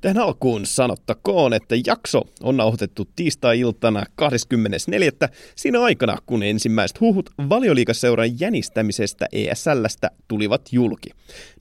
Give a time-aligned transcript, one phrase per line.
[0.00, 5.10] Tähän alkuun sanottakoon, että jakso on nauhoitettu tiistai-iltana 24.
[5.56, 11.10] siinä aikana, kun ensimmäiset huhut valioliikaseuran jänistämisestä ESLstä tulivat julki.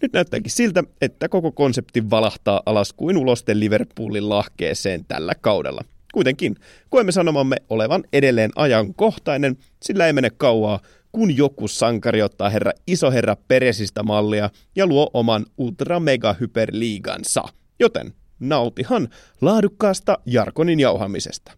[0.01, 5.83] Nyt näyttääkin siltä, että koko konsepti valahtaa alas kuin ulosten Liverpoolin lahkeeseen tällä kaudella.
[6.13, 6.55] Kuitenkin
[6.89, 10.79] koemme sanomamme olevan edelleen ajankohtainen, sillä ei mene kauaa,
[11.11, 17.43] kun joku sankari ottaa herra isoherra Peresistä mallia ja luo oman ultra mega hyperliigansa.
[17.79, 19.09] Joten nautihan
[19.41, 21.51] laadukkaasta Jarkonin jauhamisesta.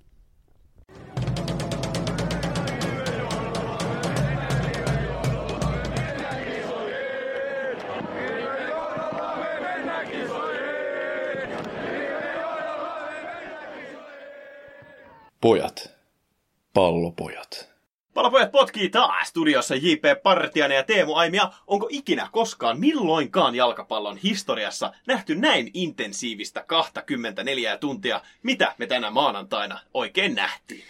[15.41, 15.91] Pojat.
[16.73, 17.68] Pallopojat.
[18.13, 20.23] Palapojat potkii taas studiossa J.P.
[20.23, 21.51] Partianen ja Teemu Aimia.
[21.67, 29.79] Onko ikinä koskaan milloinkaan jalkapallon historiassa nähty näin intensiivistä 24 tuntia, mitä me tänä maanantaina
[29.93, 30.83] oikein nähtiin?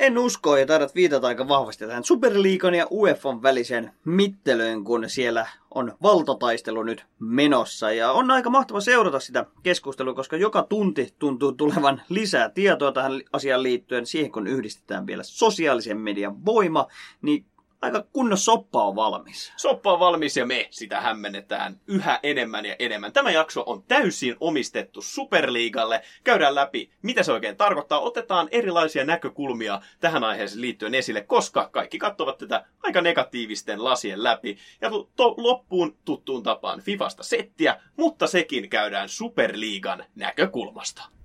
[0.00, 5.46] En usko, ja taidat viitata aika vahvasti tähän Superliikan ja UEFan väliseen mittelöön, kun siellä
[5.74, 7.92] on valtataistelu nyt menossa.
[7.92, 13.12] Ja on aika mahtava seurata sitä keskustelua, koska joka tunti tuntuu tulevan lisää tietoa tähän
[13.32, 14.06] asiaan liittyen.
[14.06, 16.86] Siihen kun yhdistetään vielä sosiaalisen median voima,
[17.22, 17.44] niin
[17.82, 19.52] aika kunnon soppa on valmis.
[19.56, 23.12] Soppa on valmis ja me sitä hämmennetään yhä enemmän ja enemmän.
[23.12, 26.02] Tämä jakso on täysin omistettu Superliigalle.
[26.24, 28.00] Käydään läpi, mitä se oikein tarkoittaa.
[28.00, 34.58] Otetaan erilaisia näkökulmia tähän aiheeseen liittyen esille, koska kaikki katsovat tätä aika negatiivisten lasien läpi.
[34.80, 41.17] Ja to- loppuun tuttuun tapaan Fifasta settiä, mutta sekin käydään Superliigan näkökulmasta.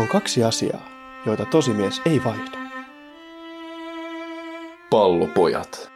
[0.00, 0.88] On kaksi asiaa,
[1.26, 2.58] joita tosimies ei vaihda.
[4.90, 5.92] Pallopojat.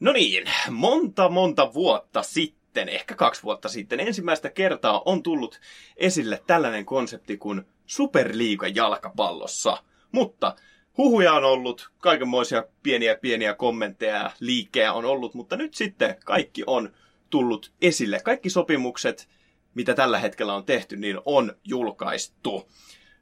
[0.00, 5.60] No niin, monta monta vuotta sitten, ehkä kaksi vuotta sitten, ensimmäistä kertaa on tullut
[5.96, 9.82] esille tällainen konsepti kuin Superliiga jalkapallossa.
[10.12, 10.56] Mutta
[10.98, 16.62] huhuja on ollut, kaikenmoisia pieniä pieniä kommentteja ja liikkejä on ollut, mutta nyt sitten kaikki
[16.66, 16.92] on
[17.30, 18.20] tullut esille.
[18.20, 19.28] Kaikki sopimukset,
[19.74, 22.68] mitä tällä hetkellä on tehty, niin on julkaistu.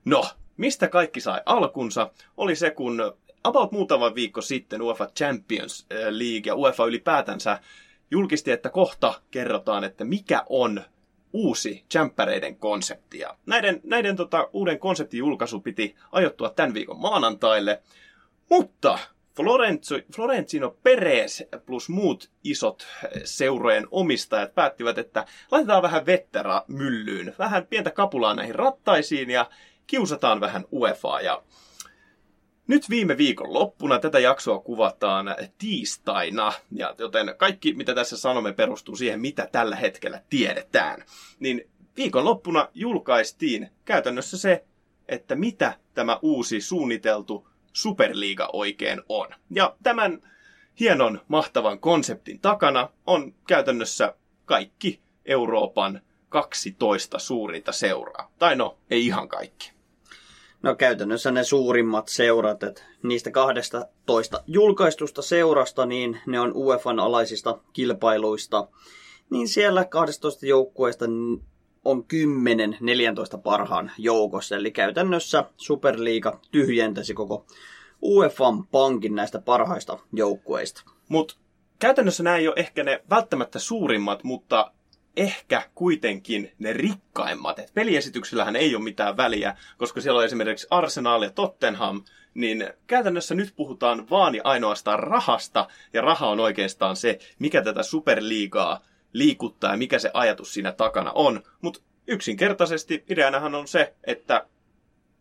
[0.04, 0.24] No,
[0.56, 3.12] mistä kaikki sai alkunsa, oli se, kun
[3.44, 7.60] about muutama viikko sitten UEFA Champions League ja UEFA ylipäätänsä
[8.10, 10.82] julkisti, että kohta kerrotaan, että mikä on
[11.32, 13.18] uusi jämppäreiden konsepti.
[13.18, 17.82] Ja näiden, näiden tota, uuden konseptin julkaisu piti ajoittua tämän viikon maanantaille,
[18.50, 18.98] mutta
[19.36, 22.86] Florenzo, Florentino Perez plus muut isot
[23.24, 29.50] seurojen omistajat päättivät, että laitetaan vähän vettä myllyyn, vähän pientä kapulaa näihin rattaisiin ja
[29.86, 31.20] kiusataan vähän UEFaa.
[31.20, 31.42] Ja
[32.66, 38.96] nyt viime viikon loppuna tätä jaksoa kuvataan tiistaina, ja joten kaikki mitä tässä sanomme perustuu
[38.96, 41.04] siihen, mitä tällä hetkellä tiedetään.
[41.40, 44.64] Niin viikon loppuna julkaistiin käytännössä se,
[45.08, 49.28] että mitä tämä uusi suunniteltu Superliiga oikein on.
[49.50, 50.20] Ja tämän
[50.80, 58.32] hienon, mahtavan konseptin takana on käytännössä kaikki Euroopan 12 suurinta seuraa.
[58.38, 59.72] Tai no, ei ihan kaikki.
[60.62, 67.58] No käytännössä ne suurimmat seurat, että niistä 12 julkaistusta seurasta, niin ne on UEFan alaisista
[67.72, 68.68] kilpailuista.
[69.30, 71.04] Niin siellä 12 joukkueesta
[71.84, 72.04] on
[73.36, 74.56] 10-14 parhaan joukossa.
[74.56, 77.46] Eli käytännössä Superliiga tyhjentäisi koko
[78.02, 80.82] UEFan pankin näistä parhaista joukkueista.
[81.08, 81.34] Mutta
[81.78, 84.72] käytännössä nämä ei ole ehkä ne välttämättä suurimmat, mutta
[85.16, 87.58] ehkä kuitenkin ne rikkaimmat.
[87.58, 92.02] Et peliesityksillähän ei ole mitään väliä, koska siellä on esimerkiksi Arsenal ja Tottenham,
[92.34, 97.82] niin käytännössä nyt puhutaan vaan ja ainoastaan rahasta, ja raha on oikeastaan se, mikä tätä
[97.82, 98.80] superliigaa
[99.12, 101.42] liikuttaa ja mikä se ajatus siinä takana on.
[101.60, 104.46] Mutta yksinkertaisesti ideanahan on se, että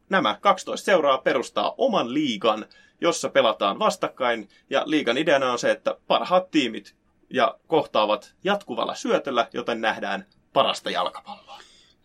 [0.09, 2.65] nämä 12 seuraa perustaa oman liigan,
[3.01, 6.95] jossa pelataan vastakkain, ja liigan ideana on se, että parhaat tiimit
[7.29, 11.59] ja kohtaavat jatkuvalla syötöllä, joten nähdään parasta jalkapalloa.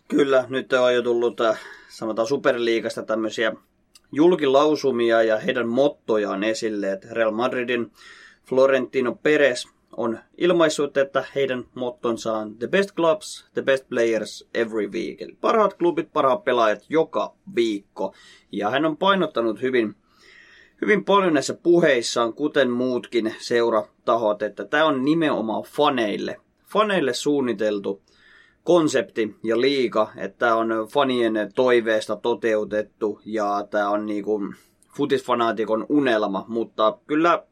[0.08, 3.52] Kyllä, nyt on jo tullut, äh, sanotaan Superliigasta tämmöisiä
[4.12, 7.92] julkilausumia ja heidän mottojaan esille, että Real Madridin
[8.44, 9.66] Florentino Perez
[9.96, 15.22] on ilmaissut, että heidän mottonsa on The best clubs, the best players every week.
[15.22, 18.14] Eli parhaat klubit, parhaat pelaajat joka viikko.
[18.52, 19.94] Ja hän on painottanut hyvin,
[20.80, 28.02] hyvin paljon näissä puheissaan, kuten muutkin seuratahot, että tämä on nimenomaan faneille, faneille suunniteltu
[28.64, 34.40] konsepti ja liiga, että tämä on fanien toiveesta toteutettu ja tämä on niinku
[34.96, 37.44] futisfanaatikon unelma, mutta kyllä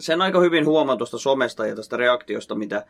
[0.00, 2.86] sen aika hyvin huomaa tuosta somesta ja tästä reaktiosta, mitä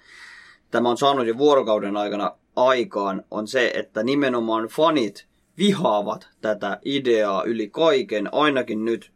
[0.70, 5.26] tämä on saanut jo vuorokauden aikana aikaan, on se, että nimenomaan fanit
[5.58, 9.12] vihaavat tätä ideaa yli kaiken, ainakin nyt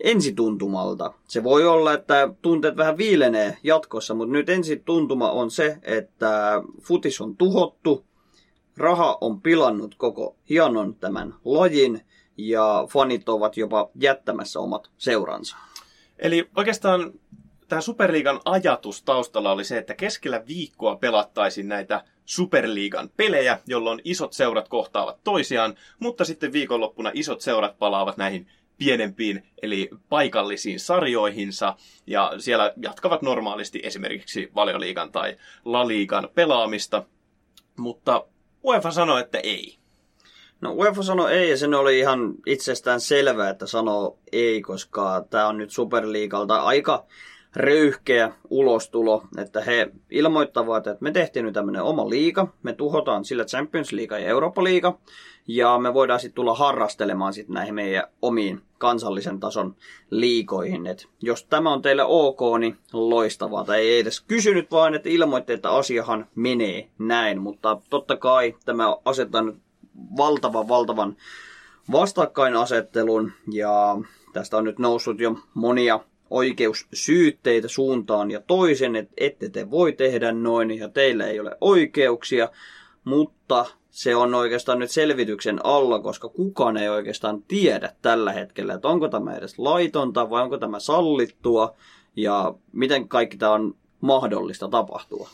[0.00, 1.12] ensituntumalta.
[1.28, 7.20] Se voi olla, että tunteet vähän viilenee jatkossa, mutta nyt ensituntuma on se, että futis
[7.20, 8.04] on tuhottu,
[8.76, 12.00] raha on pilannut koko hienon tämän lajin
[12.36, 15.56] ja fanit ovat jopa jättämässä omat seuransa.
[16.22, 17.12] Eli oikeastaan
[17.68, 24.32] tämä Superliigan ajatus taustalla oli se, että keskellä viikkoa pelattaisiin näitä Superliigan pelejä, jolloin isot
[24.32, 28.46] seurat kohtaavat toisiaan, mutta sitten viikonloppuna isot seurat palaavat näihin
[28.78, 31.76] pienempiin, eli paikallisiin sarjoihinsa,
[32.06, 37.04] ja siellä jatkavat normaalisti esimerkiksi valioliigan tai laliigan pelaamista,
[37.76, 38.24] mutta
[38.64, 39.81] UEFA sanoi, että ei.
[40.62, 45.58] No UEFA sanoi ei sen oli ihan itsestään selvää, että sanoo ei, koska tämä on
[45.58, 47.04] nyt Superliigalta aika
[47.56, 53.44] röyhkeä ulostulo, että he ilmoittavat, että me tehtiin nyt tämmöinen oma liiga, me tuhotaan sillä
[53.44, 54.98] Champions League ja Eurooppa liiga,
[55.48, 59.76] ja me voidaan sitten tulla harrastelemaan sitten näihin meidän omiin kansallisen tason
[60.10, 60.86] liikoihin.
[60.86, 63.64] Et jos tämä on teille ok, niin loistavaa.
[63.64, 67.40] Tai ei edes kysynyt vaan, että ilmoitte, että asiahan menee näin.
[67.40, 69.56] Mutta totta kai tämä asettaa nyt
[70.16, 71.16] valtavan, valtavan
[71.92, 73.98] vastakkainasettelun ja
[74.32, 76.00] tästä on nyt noussut jo monia
[76.30, 82.48] oikeussyytteitä suuntaan ja toisen, että ette te voi tehdä noin ja teillä ei ole oikeuksia,
[83.04, 88.88] mutta se on oikeastaan nyt selvityksen alla, koska kukaan ei oikeastaan tiedä tällä hetkellä, että
[88.88, 91.74] onko tämä edes laitonta vai onko tämä sallittua
[92.16, 95.28] ja miten kaikki tämä on mahdollista tapahtua.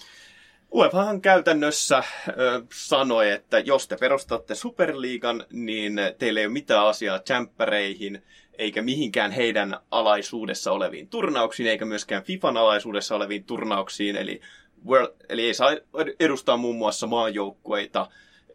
[0.75, 7.20] UEFAhan käytännössä ö, sanoi, että jos te perustatte Superliigan, niin teillä ei ole mitään asiaa
[7.29, 8.23] jämppäreihin,
[8.59, 14.41] eikä mihinkään heidän alaisuudessa oleviin turnauksiin, eikä myöskään FIFAn alaisuudessa oleviin turnauksiin, eli,
[14.87, 15.70] World, eli ei saa
[16.20, 18.06] edustaa muun muassa maajoukkueita,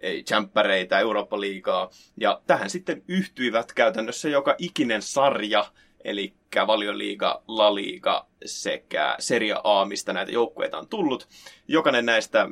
[0.02, 5.66] ei jämppäreitä, Eurooppa-liigaa, ja tähän sitten yhtyivät käytännössä joka ikinen sarja,
[6.04, 6.34] eli
[6.68, 11.28] valioliiga, La Liga sekä Serie A, mistä näitä joukkueita on tullut.
[11.68, 12.48] Jokainen näistä äh,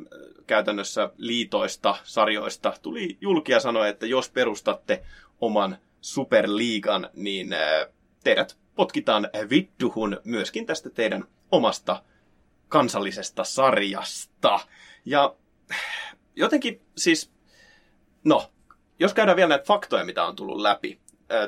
[0.46, 5.02] käytännössä liitoista, sarjoista tuli julkia sanoa, että jos perustatte
[5.40, 7.60] oman superliigan, niin äh,
[8.24, 12.02] teidät potkitaan vittuhun myöskin tästä teidän omasta
[12.68, 14.60] kansallisesta sarjasta.
[15.04, 15.34] Ja
[16.36, 17.30] jotenkin siis,
[18.24, 18.50] no,
[18.98, 21.00] jos käydään vielä näitä faktoja, mitä on tullut läpi,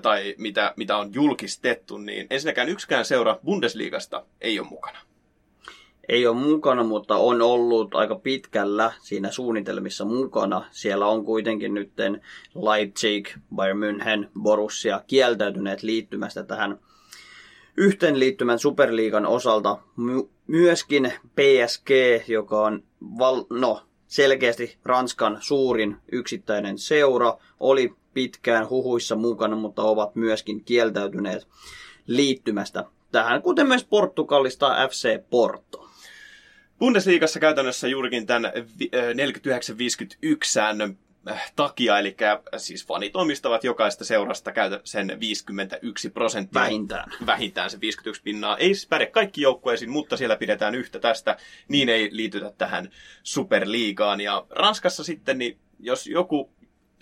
[0.03, 4.99] tai mitä, mitä on julkistettu, niin ensinnäkään yksikään seura Bundesliigasta ei ole mukana.
[6.09, 10.65] Ei ole mukana, mutta on ollut aika pitkällä siinä suunnitelmissa mukana.
[10.71, 11.93] Siellä on kuitenkin nyt
[12.55, 16.79] Leipzig, Bayern München, Borussia kieltäytyneet liittymästä tähän
[17.77, 19.79] yhteenliittymän Superliigan osalta.
[19.97, 21.91] My- myöskin PSG,
[22.29, 22.83] joka on
[23.19, 31.49] val- no, selkeästi Ranskan suurin yksittäinen seura, oli pitkään huhuissa mukana, mutta ovat myöskin kieltäytyneet
[32.07, 35.91] liittymästä tähän, kuten myös Portugalista FC Porto.
[36.79, 38.57] Bundesliigassa käytännössä juurikin tämän 49-51
[40.45, 40.99] säännön
[41.31, 42.17] äh, takia, eli
[42.57, 46.61] siis fanit omistavat jokaista seurasta käytä sen 51 prosenttia.
[46.61, 47.11] Vähintään.
[47.27, 48.57] Vähintään se 51 pinnaa.
[48.57, 51.37] Ei siis päde kaikki joukkueisiin, mutta siellä pidetään yhtä tästä.
[51.69, 52.91] Niin ei liitytä tähän
[53.23, 54.21] superliigaan.
[54.21, 56.51] Ja Ranskassa sitten, niin jos joku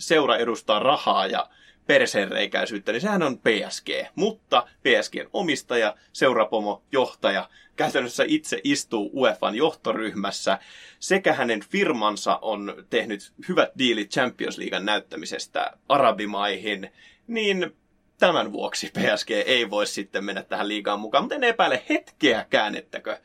[0.07, 1.49] seura edustaa rahaa ja
[1.87, 3.89] persereikäisyyttä, niin sehän on PSG.
[4.15, 10.59] Mutta PSGn omistaja, seurapomo, johtaja, käytännössä itse istuu UEFan johtoryhmässä,
[10.99, 16.91] sekä hänen firmansa on tehnyt hyvät diilit Champions Leaguean näyttämisestä arabimaihin,
[17.27, 17.75] niin
[18.17, 23.17] tämän vuoksi PSG ei voi sitten mennä tähän liigaan mukaan, mutta en epäile hetkeäkään, ettäkö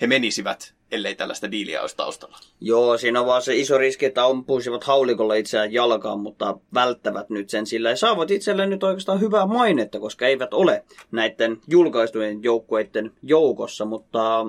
[0.00, 2.36] he menisivät ellei tällaista diiliä olisi taustalla.
[2.60, 7.50] Joo, siinä on vaan se iso riski, että ampuisivat haulikolla itseään jalkaan, mutta välttävät nyt
[7.50, 13.12] sen sillä ja saavat itselleen nyt oikeastaan hyvää mainetta, koska eivät ole näiden julkaistujen joukkueiden
[13.22, 14.46] joukossa, mutta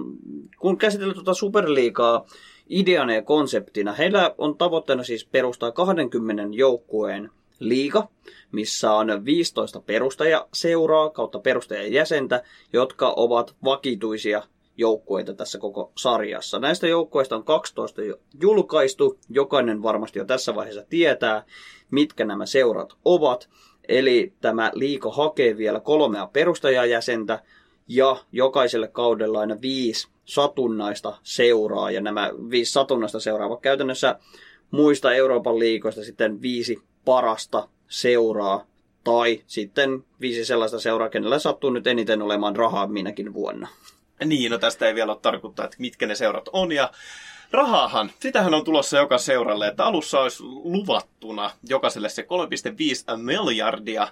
[0.60, 2.26] kun käsitellään tuota superliikaa
[2.70, 7.30] ideana ja konseptina, heillä on tavoitteena siis perustaa 20 joukkueen
[7.60, 8.08] liiga,
[8.52, 14.44] missä on 15 perustajaseuraa kautta perustajajäsentä, jotka ovat vakituisia
[14.78, 16.60] joukkueita tässä koko sarjassa.
[16.60, 19.20] Näistä joukkueista on 12 jo julkaistu.
[19.30, 21.44] Jokainen varmasti jo tässä vaiheessa tietää,
[21.92, 23.50] mitkä nämä seurat ovat.
[23.88, 27.44] Eli tämä liiko hakee vielä kolmea perustajajäsentä
[27.88, 31.92] ja jokaiselle kaudella aina viisi satunnaista seuraa.
[31.92, 34.20] Ja nämä viisi satunnaista seuraa käytännössä
[34.72, 38.66] muista Euroopan liikoista sitten viisi parasta seuraa
[39.08, 43.68] Tai sitten viisi sellaista seuraa, kenellä sattuu nyt eniten olemaan rahaa minäkin vuonna.
[44.26, 46.72] Niin, no tästä ei vielä ole tarkoittaa, että mitkä ne seurat on.
[46.72, 46.92] Ja
[47.52, 54.08] rahaahan, sitähän on tulossa joka seuralle, että alussa olisi luvattuna jokaiselle se 3,5 miljardia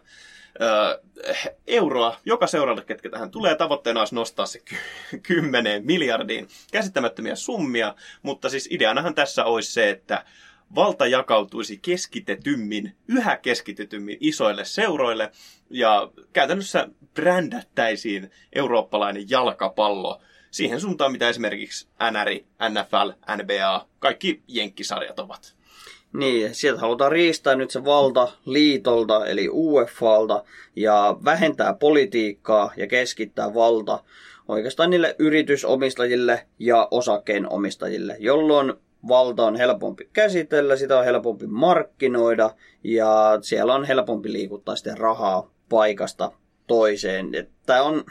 [1.68, 3.56] euroa joka seuralle, ketkä tähän tulee.
[3.56, 6.48] Tavoitteena olisi nostaa se ky- 10 miljardiin.
[6.72, 10.26] Käsittämättömiä summia, mutta siis ideanahan tässä olisi se, että
[10.76, 15.32] valta jakautuisi keskitetymmin, yhä keskitetymmin isoille seuroille
[15.70, 23.12] ja käytännössä brändättäisiin eurooppalainen jalkapallo siihen suuntaan, mitä esimerkiksi NRI, NFL,
[23.44, 25.56] NBA, kaikki jenkkisarjat ovat.
[26.14, 30.44] Niin, sieltä halutaan riistää nyt se valta liitolta, eli UEFalta,
[30.76, 34.04] ja vähentää politiikkaa ja keskittää valta
[34.48, 38.74] oikeastaan niille yritysomistajille ja osakkeenomistajille, jolloin
[39.08, 42.50] valta on helpompi käsitellä, sitä on helpompi markkinoida
[42.84, 46.32] ja siellä on helpompi liikuttaa sitten rahaa paikasta
[46.68, 47.32] toiseen.
[47.66, 48.04] Tämä on,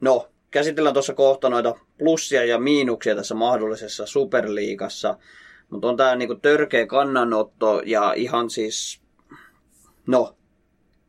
[0.00, 5.18] no, käsitellään tuossa kohta noita plussia ja miinuksia tässä mahdollisessa superliigassa,
[5.70, 9.02] mutta on tämä niinku törkeä kannanotto ja ihan siis,
[10.06, 10.36] no,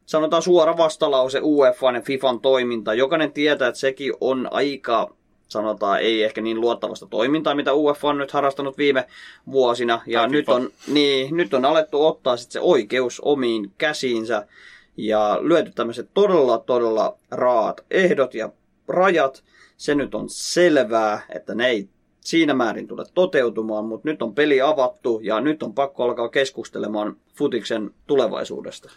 [0.06, 2.94] sanotaan suora vastalause UEFA ja FIFAn toiminta.
[2.94, 5.16] Jokainen tietää, että sekin on aika
[5.50, 9.06] sanotaan, ei ehkä niin luottavasta toimintaa, mitä UEFA on nyt harrastanut viime
[9.52, 10.02] vuosina.
[10.08, 14.48] Ja nyt on, niin, nyt on alettu ottaa sit se oikeus omiin käsiinsä
[14.98, 18.50] ja lyöty tämmöiset todella, todella raat ehdot ja
[18.88, 19.44] rajat.
[19.78, 21.90] Se nyt on selvää, että ne ei
[22.22, 27.16] siinä määrin tule toteutumaan, mutta nyt on peli avattu ja nyt on pakko alkaa keskustelemaan
[27.36, 28.90] futiksen tulevaisuudesta.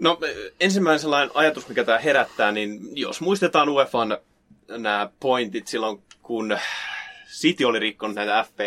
[0.00, 0.18] No
[0.60, 4.18] ensimmäinen sellainen ajatus, mikä tämä herättää, niin jos muistetaan UEFan
[4.78, 6.58] nämä pointit silloin, kun
[7.30, 8.58] City oli rikkonut näitä FP,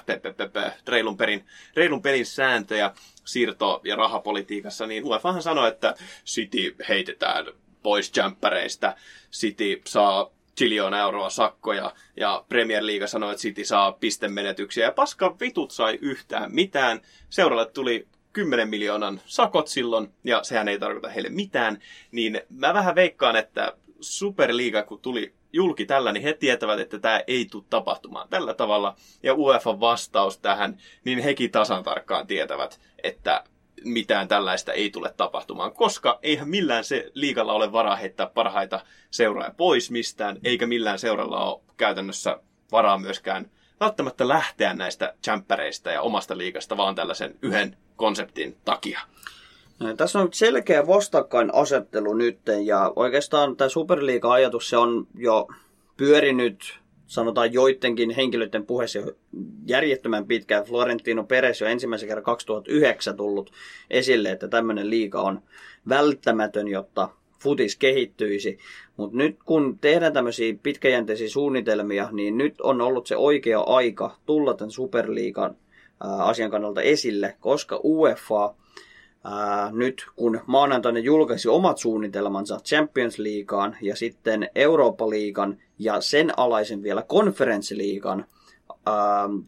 [0.00, 2.90] FPPP, reilun, perin, reilun pelin sääntöjä
[3.24, 5.94] siirto- ja rahapolitiikassa, niin UEFahan sanoi, että
[6.26, 7.46] City heitetään
[7.82, 8.96] pois jämppäreistä,
[9.32, 15.36] City saa triljoona euroa sakkoja, ja Premier League sanoi, että City saa pistemenetyksiä, ja paska
[15.40, 17.00] vitut sai yhtään mitään.
[17.30, 21.78] Seuralle tuli 10 miljoonan sakot silloin, ja sehän ei tarkoita heille mitään,
[22.10, 23.72] niin mä vähän veikkaan, että
[24.04, 28.96] Superliiga, kun tuli julki tällä, niin he tietävät, että tämä ei tule tapahtumaan tällä tavalla.
[29.22, 33.44] Ja UEFA vastaus tähän, niin hekin tasan tarkkaan tietävät, että
[33.84, 38.80] mitään tällaista ei tule tapahtumaan, koska eihän millään se liigalla ole varaa heittää parhaita
[39.10, 42.40] seuraajia pois mistään, eikä millään seuralla ole käytännössä
[42.72, 49.00] varaa myöskään välttämättä lähteä näistä jämppäreistä ja omasta liigasta, vaan tällaisen yhden konseptin takia.
[49.96, 55.48] Tässä on selkeä vastakkainasettelu nyt ja oikeastaan tämä Superliiga-ajatus se on jo
[55.96, 58.98] pyörinyt sanotaan joidenkin henkilöiden puheessa
[59.66, 60.64] järjettömän pitkään.
[60.64, 63.52] Florentino Perez jo ensimmäisen kerran 2009 tullut
[63.90, 65.42] esille, että tämmöinen liiga on
[65.88, 67.08] välttämätön, jotta
[67.40, 68.58] futis kehittyisi.
[68.96, 74.54] Mutta nyt kun tehdään tämmöisiä pitkäjänteisiä suunnitelmia, niin nyt on ollut se oikea aika tulla
[74.54, 75.56] tämän Superliigan
[76.00, 78.54] asian kannalta esille, koska UEFA
[79.24, 86.82] ää, nyt kun maanantaina julkaisi omat suunnitelmansa Champions Leagueaan ja sitten Eurooppa-liigan ja sen alaisen
[86.82, 88.26] vielä konferenssiliigan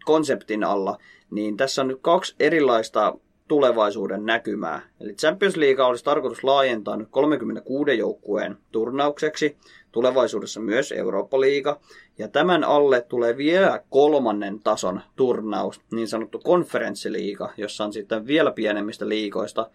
[0.04, 0.98] konseptin alla,
[1.30, 3.14] niin tässä on nyt kaksi erilaista
[3.48, 4.82] tulevaisuuden näkymää.
[5.00, 9.56] Eli Champions League olisi tarkoitus laajentaa nyt 36 joukkueen turnaukseksi,
[9.96, 11.80] tulevaisuudessa myös Eurooppa-liiga,
[12.18, 18.50] ja tämän alle tulee vielä kolmannen tason turnaus, niin sanottu konferenssiliiga, jossa on sitten vielä
[18.50, 19.70] pienemmistä liikoista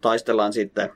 [0.00, 0.90] taistellaan sitten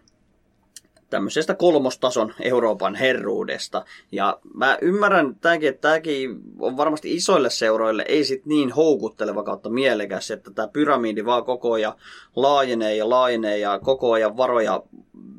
[1.11, 3.85] tämmöisestä kolmostason Euroopan herruudesta.
[4.13, 9.71] Ja mä ymmärrän tämäkin, että tämäkin on varmasti isoille seuroille ei sit niin houkutteleva kautta
[9.71, 11.95] mielekäs, että tämä pyramidi vaan koko ajan
[12.37, 14.83] laajenee ja laajenee ja koko ajan varoja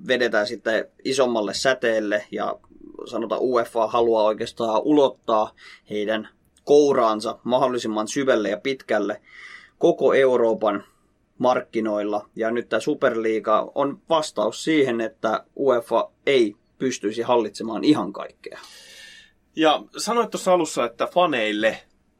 [0.08, 2.56] vedetään sitten isommalle säteelle ja
[3.07, 5.51] sanotaan UEFA haluaa oikeastaan ulottaa
[5.89, 6.29] heidän
[6.63, 9.21] kouraansa mahdollisimman syvälle ja pitkälle
[9.77, 10.83] koko Euroopan
[11.38, 12.29] markkinoilla.
[12.35, 18.59] Ja nyt tämä Superliiga on vastaus siihen, että UEFA ei pystyisi hallitsemaan ihan kaikkea.
[19.55, 21.77] Ja sanoit tuossa alussa, että faneille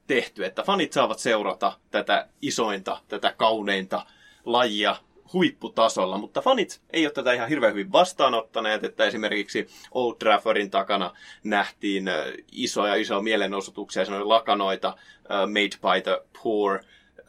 [0.08, 4.06] tehty, että fanit saavat seurata tätä isointa, tätä kauneinta
[4.46, 4.96] lajia
[5.34, 11.14] huipputasolla, mutta fanit ei ole tätä ihan hirveän hyvin vastaanottaneet, että esimerkiksi Old Traffordin takana
[11.44, 12.06] nähtiin
[12.52, 14.98] isoja isoja mielenosoituksia, sanoin lakanoita,
[15.30, 16.80] made by the poor,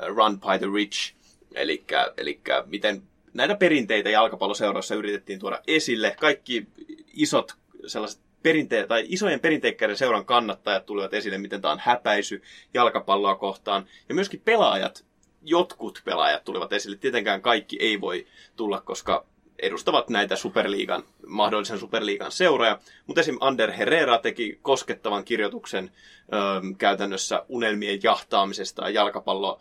[0.07, 1.15] run by the rich,
[1.55, 1.85] eli
[2.67, 3.03] miten
[3.35, 6.17] näitä perinteitä jalkapalloseuroissa yritettiin tuoda esille.
[6.21, 6.67] Kaikki
[7.13, 7.53] isot
[7.87, 12.43] sellaiset perinte- tai isojen perinteikkäiden seuran kannattajat tulivat esille, miten tämä on häpäisy
[12.75, 13.87] jalkapalloa kohtaan.
[14.09, 15.05] Ja myöskin pelaajat
[15.47, 16.97] jotkut pelaajat tulivat esille.
[16.97, 18.27] Tietenkään kaikki ei voi
[18.57, 19.27] tulla, koska
[19.59, 22.79] edustavat näitä superliigan, mahdollisen superliigan seuroja.
[23.07, 23.37] Mutta esim.
[23.41, 25.91] Ander Herrera teki koskettavan kirjoituksen
[26.33, 29.61] ö, käytännössä unelmien jahtaamisesta ja jalkapallo,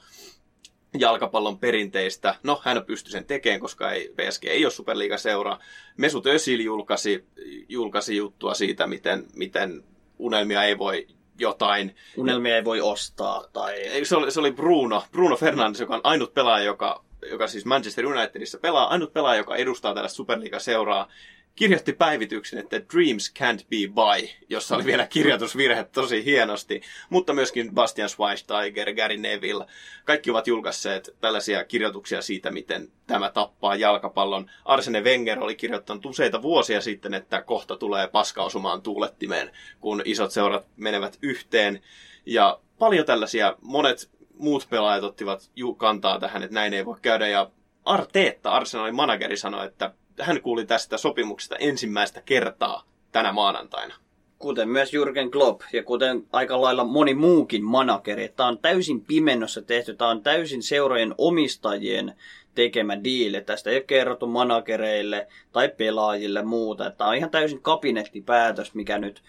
[0.97, 2.35] jalkapallon perinteistä.
[2.43, 5.59] No, hän pystyi sen tekemään, koska ei, PSG ei ole superliigaseura.
[5.97, 7.25] Mesut Özil julkaisi,
[7.69, 9.83] julkaisi juttua siitä, miten, miten
[10.19, 11.07] unelmia ei voi
[11.39, 11.95] jotain.
[12.17, 13.43] Unelmia ei voi ostaa.
[13.53, 13.73] Tai...
[14.03, 18.05] Se oli, se oli Bruno, Bruno Fernandes, joka on ainut pelaaja, joka, joka siis Manchester
[18.05, 21.07] Unitedissa pelaa, ainut pelaaja, joka edustaa tällaista Superliiga-seuraa,
[21.55, 27.73] kirjoitti päivityksen, että Dreams can't be buy, jossa oli vielä kirjoitusvirhe tosi hienosti, mutta myöskin
[27.73, 29.65] Bastian Schweinsteiger, Gary Neville,
[30.05, 34.51] kaikki ovat julkaisseet tällaisia kirjoituksia siitä, miten tämä tappaa jalkapallon.
[34.65, 40.67] Arsene Wenger oli kirjoittanut useita vuosia sitten, että kohta tulee paskausumaan tuulettimeen, kun isot seurat
[40.77, 41.81] menevät yhteen.
[42.25, 47.27] Ja paljon tällaisia, monet muut pelaajat ottivat kantaa tähän, että näin ei voi käydä.
[47.27, 47.51] Ja
[47.85, 53.95] Arteetta, Arsenalin manageri, sanoi, että hän kuuli tästä sopimuksesta ensimmäistä kertaa tänä maanantaina.
[54.39, 58.29] Kuten myös Jürgen Klopp ja kuten aika lailla moni muukin manageri.
[58.35, 62.15] Tämä on täysin pimennossa tehty, tämä on täysin seurojen omistajien
[62.55, 63.41] tekemä diili.
[63.41, 66.91] Tästä ei ole kerrottu managereille tai pelaajille muuta.
[66.91, 69.21] Tämä on ihan täysin kabinettipäätös, mikä nyt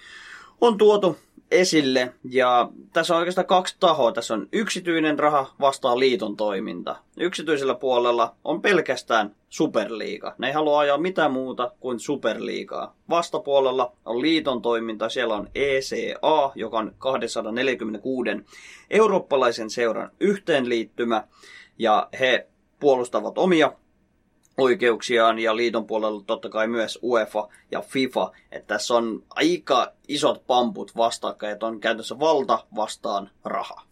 [0.61, 1.17] on tuotu
[1.51, 2.13] esille.
[2.31, 4.13] Ja tässä on oikeastaan kaksi tahoa.
[4.13, 6.97] Tässä on yksityinen raha vastaan liiton toiminta.
[7.17, 10.35] Yksityisellä puolella on pelkästään Superliiga.
[10.39, 12.97] Ne ei halua ajaa mitään muuta kuin Superliigaa.
[13.11, 15.09] Vastapuolella on liiton toiminta.
[15.09, 18.31] Siellä on ECA, joka on 246
[18.91, 21.25] eurooppalaisen seuran yhteenliittymä.
[21.79, 22.47] Ja he
[22.81, 23.73] puolustavat omia
[24.59, 28.33] oikeuksiaan ja liiton puolella totta kai myös UEFA ja FIFA.
[28.53, 33.83] Että tässä on aika isot pamput vastakkain, että on käytössä valta vastaan raha.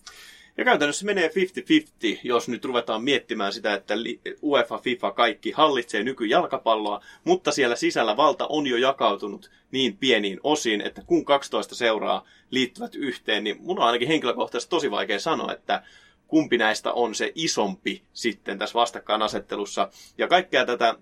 [0.56, 3.94] Ja käytännössä menee 50-50, jos nyt ruvetaan miettimään sitä, että
[4.42, 10.80] UEFA, FIFA, kaikki hallitsee nykyjalkapalloa, mutta siellä sisällä valta on jo jakautunut niin pieniin osiin,
[10.80, 15.82] että kun 12 seuraa liittyvät yhteen, niin mun on ainakin henkilökohtaisesti tosi vaikea sanoa, että
[16.26, 19.88] kumpi näistä on se isompi sitten tässä vastakkainasettelussa.
[20.18, 20.94] Ja kaikkea tätä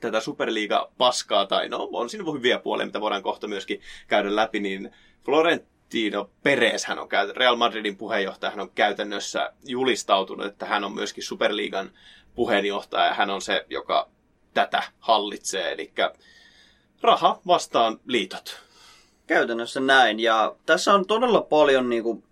[0.00, 4.90] tätä Superliiga-paskaa, tai no on siinä hyviä puolia, mitä voidaan kohta myöskin käydä läpi, niin
[5.24, 11.24] Florentino Perez, hän on Real Madridin puheenjohtaja, hän on käytännössä julistautunut, että hän on myöskin
[11.24, 11.90] Superliigan
[12.34, 14.08] puheenjohtaja, ja hän on se, joka
[14.54, 15.92] tätä hallitsee, eli
[17.00, 18.60] raha vastaan liitot.
[19.26, 22.24] Käytännössä näin, ja tässä on todella paljon niin kuin,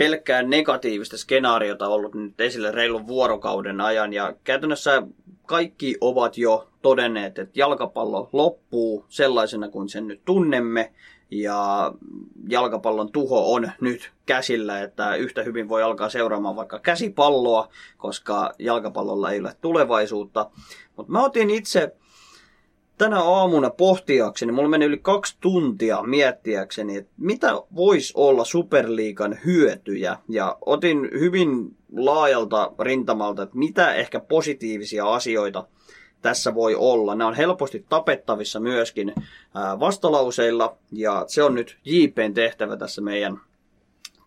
[0.00, 5.02] pelkkää negatiivista skenaariota ollut nyt esille reilun vuorokauden ajan ja käytännössä
[5.46, 10.92] kaikki ovat jo todenneet, että jalkapallo loppuu sellaisena kuin sen nyt tunnemme
[11.30, 11.92] ja
[12.48, 19.30] jalkapallon tuho on nyt käsillä, että yhtä hyvin voi alkaa seuraamaan vaikka käsipalloa, koska jalkapallolla
[19.30, 20.50] ei ole tulevaisuutta.
[20.96, 21.92] Mutta mä otin itse
[23.00, 30.16] tänä aamuna pohtiakseni, mulla meni yli kaksi tuntia miettiäkseni, että mitä voisi olla Superliigan hyötyjä.
[30.28, 35.66] Ja otin hyvin laajalta rintamalta, että mitä ehkä positiivisia asioita
[36.22, 37.14] tässä voi olla.
[37.14, 39.14] Nämä on helposti tapettavissa myöskin
[39.80, 43.40] vastalauseilla, ja se on nyt JPn tehtävä tässä meidän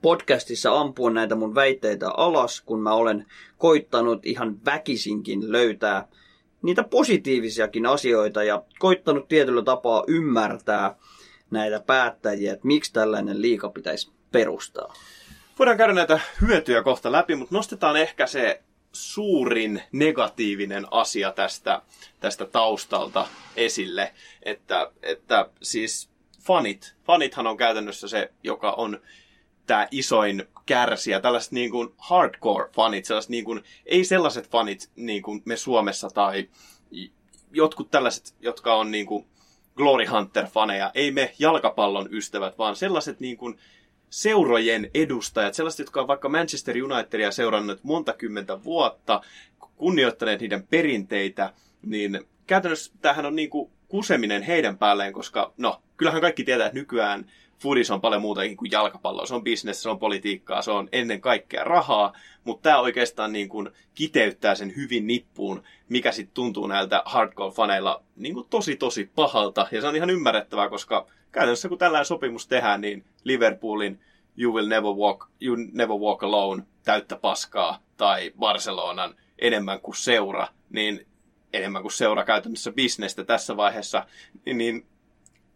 [0.01, 3.25] podcastissa ampua näitä mun väitteitä alas, kun mä olen
[3.57, 6.07] koittanut ihan väkisinkin löytää
[6.63, 10.95] niitä positiivisiakin asioita ja koittanut tietyllä tapaa ymmärtää
[11.51, 14.93] näitä päättäjiä, että miksi tällainen liika pitäisi perustaa.
[15.59, 21.81] Voidaan käydä näitä hyötyjä kohta läpi, mutta nostetaan ehkä se suurin negatiivinen asia tästä,
[22.19, 26.09] tästä taustalta esille, että, että siis
[26.41, 29.01] fanit, fanithan on käytännössä se, joka on
[29.65, 35.41] tämä isoin kärsiä, tällaiset niin kuin hardcore-fanit, sellaiset niin kuin, ei sellaiset fanit niin kuin
[35.45, 36.49] me Suomessa tai
[37.51, 39.25] jotkut tällaiset, jotka on niin kuin
[39.75, 43.57] Glory Hunter-faneja, ei me jalkapallon ystävät, vaan sellaiset niin kuin
[44.09, 49.21] seurojen edustajat, sellaiset, jotka on vaikka Manchester Unitedia seurannut monta kymmentä vuotta,
[49.75, 56.21] kunnioittaneet niiden perinteitä, niin käytännössä tämähän on niin kuin kuseminen heidän päälleen, koska no, kyllähän
[56.21, 57.31] kaikki tietää, että nykyään
[57.63, 59.25] Fudis on paljon muutakin kuin jalkapalloa.
[59.25, 63.49] Se on bisnes, se on politiikkaa, se on ennen kaikkea rahaa, mutta tämä oikeastaan niin
[63.49, 69.67] kuin kiteyttää sen hyvin nippuun, mikä sitten tuntuu näiltä hardcore-faneilla niin kuin tosi tosi pahalta.
[69.71, 73.99] Ja se on ihan ymmärrettävää, koska käytännössä kun tällainen sopimus tehdään, niin Liverpoolin
[74.37, 80.47] You Will Never Walk, you never walk Alone täyttä paskaa tai Barcelonan enemmän kuin seura,
[80.69, 81.07] niin
[81.53, 84.05] enemmän kuin seura käytännössä bisnestä tässä vaiheessa,
[84.45, 84.85] niin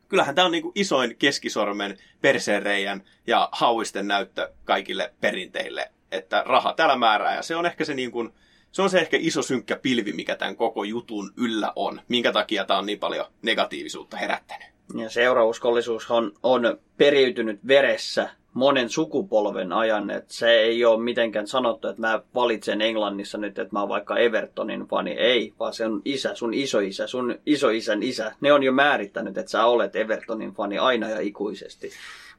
[0.10, 6.74] kyllähän tämä on niin kuin isoin keskisormen, perseenreijän ja hauisten näyttö kaikille perinteille, että raha
[6.74, 7.36] täällä määrää.
[7.36, 8.34] Ja se on ehkä se, niin kuin,
[8.72, 12.02] Se on se ehkä iso synkkä pilvi, mikä tämän koko jutun yllä on.
[12.08, 14.67] Minkä takia tämä on niin paljon negatiivisuutta herättänyt.
[15.02, 21.88] Ja seurauskollisuus on, on periytynyt veressä monen sukupolven ajan, että se ei ole mitenkään sanottu,
[21.88, 25.12] että mä valitsen Englannissa nyt, että mä oon vaikka Evertonin fani.
[25.12, 28.36] Ei, vaan se on isä, sun isoisä, sun isoisän isä.
[28.41, 31.89] Ne on jo määrittänyt, että sä olet Evertonin fani aina ja ikuisesti.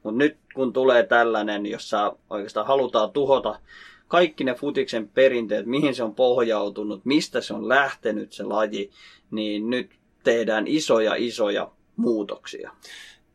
[0.03, 3.59] Mutta nyt kun tulee tällainen, jossa oikeastaan halutaan tuhota
[4.07, 8.91] kaikki ne futiksen perinteet, mihin se on pohjautunut, mistä se on lähtenyt se laji,
[9.31, 9.91] niin nyt
[10.23, 12.71] tehdään isoja isoja muutoksia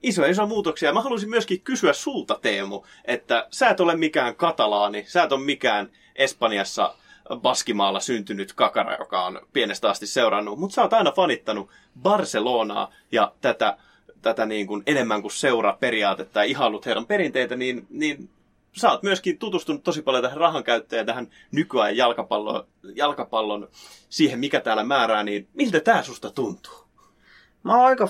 [0.05, 0.93] isoja isoja muutoksia.
[0.93, 5.45] Mä haluaisin myöskin kysyä sulta, Teemu, että sä et ole mikään katalaani, sä et ole
[5.45, 6.95] mikään Espanjassa
[7.37, 11.71] Baskimaalla syntynyt kakara, joka on pienestä asti seurannut, mutta sä oot aina fanittanut
[12.03, 13.77] Barcelonaa ja tätä,
[14.23, 18.31] tätä niin kuin enemmän kuin seuraa periaatetta ja ihallut heidän perinteitä, niin, niin
[18.73, 23.69] sä oot myöskin tutustunut tosi paljon tähän rahan käyttöön ja tähän nykyajan jalkapallon, jalkapallon
[24.09, 26.84] siihen, mikä täällä määrää, niin miltä tää susta tuntuu?
[27.65, 28.09] Mä oon aika 50-50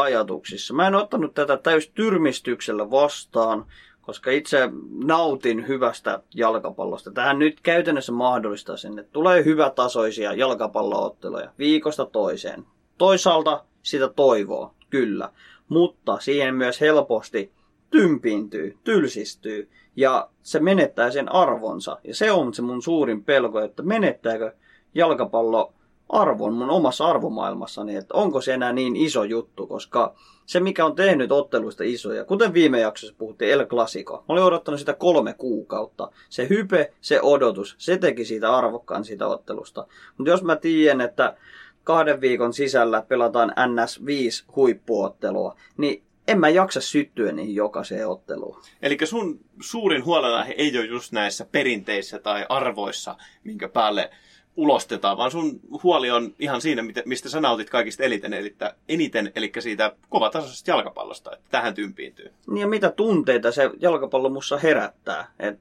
[0.00, 0.74] ajatuksissa.
[0.74, 3.66] Mä en ottanut tätä täys tyrmistyksellä vastaan,
[4.00, 4.70] koska itse
[5.04, 7.10] nautin hyvästä jalkapallosta.
[7.10, 12.64] Tähän nyt käytännössä mahdollistaa sen, että tulee hyvätasoisia jalkapallootteluja viikosta toiseen.
[12.98, 15.30] Toisaalta sitä toivoo, kyllä.
[15.68, 17.52] Mutta siihen myös helposti
[17.90, 21.98] tympiintyy, tylsistyy ja se menettää sen arvonsa.
[22.04, 24.52] Ja se on se mun suurin pelko, että menettääkö
[24.94, 25.72] jalkapallo
[26.08, 30.14] arvon mun omassa arvomaailmassani, että onko se enää niin iso juttu, koska
[30.46, 34.80] se mikä on tehnyt otteluista isoja, kuten viime jaksossa puhuttiin El Clasico, mä olin odottanut
[34.80, 36.10] sitä kolme kuukautta.
[36.28, 39.86] Se hype, se odotus, se teki siitä arvokkaan siitä ottelusta.
[40.18, 41.36] Mutta jos mä tiedän, että
[41.84, 48.60] kahden viikon sisällä pelataan NS5 huippuottelua, niin en mä jaksa syttyä niihin jokaiseen otteluun.
[48.82, 54.10] Eli sun suurin huolenaihe ei ole just näissä perinteissä tai arvoissa, minkä päälle
[54.58, 58.56] ulostetaan, vaan sun huoli on ihan siinä, mistä sä nautit kaikista eliten, eli
[58.88, 62.32] eniten, eli siitä kovatasoisesta jalkapallosta, että tähän tympiintyy.
[62.46, 65.32] Niin ja mitä tunteita se jalkapallo mussa herättää.
[65.38, 65.58] Et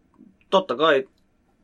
[0.50, 1.10] totta kai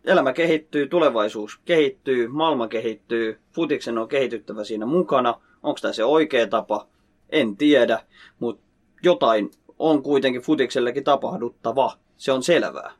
[0.05, 5.41] elämä kehittyy, tulevaisuus kehittyy, maailma kehittyy, futiksen on kehityttävä siinä mukana.
[5.63, 6.87] Onko tämä se oikea tapa?
[7.29, 7.99] En tiedä,
[8.39, 8.63] mutta
[9.03, 11.97] jotain on kuitenkin futiksellekin tapahduttava.
[12.17, 12.91] Se on selvää.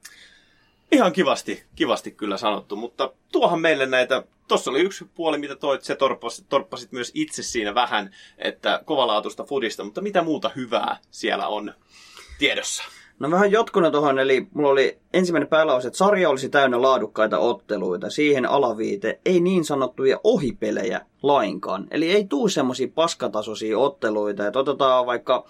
[0.93, 5.81] Ihan kivasti, kivasti kyllä sanottu, mutta tuohan meille näitä, tuossa oli yksi puoli, mitä toit,
[5.81, 11.47] se torppasit, torppasit myös itse siinä vähän, että kovalaatuista fudista, mutta mitä muuta hyvää siellä
[11.47, 11.73] on
[12.39, 12.83] tiedossa?
[13.19, 18.09] No vähän jotkuna tuohon, eli mulla oli ensimmäinen päälaus, että sarja olisi täynnä laadukkaita otteluita.
[18.09, 21.87] Siihen alaviite ei niin sanottuja ohipelejä lainkaan.
[21.91, 24.47] Eli ei tuu semmoisia paskatasoisia otteluita.
[24.47, 25.45] Että otetaan vaikka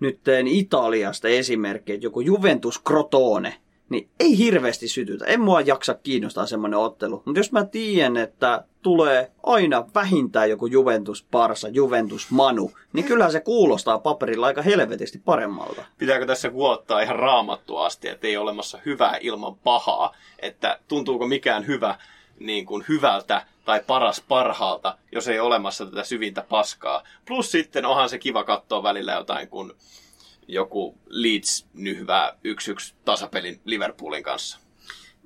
[0.00, 3.54] nyt Italiasta esimerkki, että joku Juventus Crotone–
[3.88, 5.24] niin ei hirveästi sytytä.
[5.24, 7.22] En mua jaksa kiinnostaa semmoinen ottelu.
[7.24, 13.30] Mutta jos mä tiedän, että tulee aina vähintään joku Juventus Parsa, Juventus Manu, niin kyllä
[13.30, 15.84] se kuulostaa paperilla aika helvetisti paremmalta.
[15.98, 20.16] Pitääkö tässä kuottaa ihan raamattua asti, että ei ole olemassa hyvää ilman pahaa?
[20.38, 21.98] Että tuntuuko mikään hyvä
[22.40, 27.02] niin kuin hyvältä tai paras parhaalta, jos ei ole olemassa tätä syvintä paskaa.
[27.26, 29.74] Plus sitten onhan se kiva katsoa välillä jotain, kun
[30.48, 34.58] joku Leeds nyhvää 1-1 tasapelin Liverpoolin kanssa.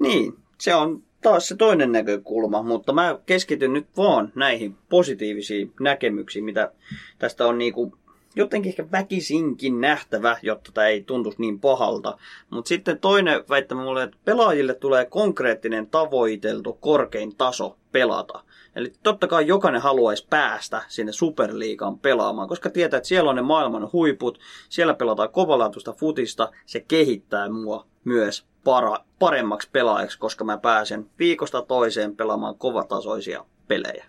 [0.01, 6.45] Niin, se on taas se toinen näkökulma, mutta mä keskityn nyt vaan näihin positiivisiin näkemyksiin,
[6.45, 6.73] mitä
[7.19, 7.99] tästä on niinku
[8.37, 12.19] jotenkin ehkä väkisinkin nähtävä, jotta tämä ei tuntuisi niin pahalta.
[12.51, 18.45] Mutta sitten toinen väittämä mulle, että pelaajille tulee konkreettinen tavoiteltu korkein taso pelata.
[18.77, 23.43] Eli totta kai jokainen haluaisi päästä sinne superliigaan pelaamaan, koska tietää, että siellä on ne
[23.43, 30.59] maailman huiput, siellä pelataan kovalaatuista futista, se kehittää mua myös para, paremmaksi pelaajaksi, koska mä
[30.59, 34.05] pääsen viikosta toiseen pelaamaan kovatasoisia pelejä.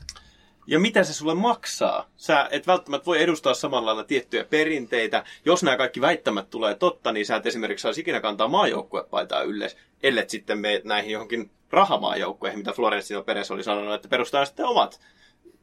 [0.67, 2.10] Ja mitä se sulle maksaa?
[2.15, 5.23] Sä et välttämättä voi edustaa samalla lailla tiettyjä perinteitä.
[5.45, 9.67] Jos nämä kaikki väittämät tulee totta, niin sä et esimerkiksi saisi ikinä kantaa maajoukkuepaitaa ylle,
[10.04, 15.00] ellei sitten me näihin johonkin rahamaajoukkueihin, mitä Florentino Perez oli sanonut, että perustetaan sitten omat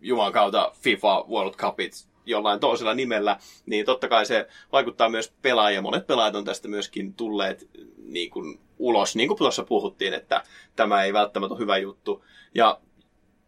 [0.01, 5.83] Juman kautta FIFA World Cupit jollain toisella nimellä, niin totta kai se vaikuttaa myös pelaajia.
[5.83, 7.71] Monet pelaajat on tästä myöskin tulleet
[8.05, 10.45] niin kuin ulos, niin kuin tuossa puhuttiin, että
[10.77, 12.25] tämä ei välttämättä ole hyvä juttu.
[12.55, 12.81] Ja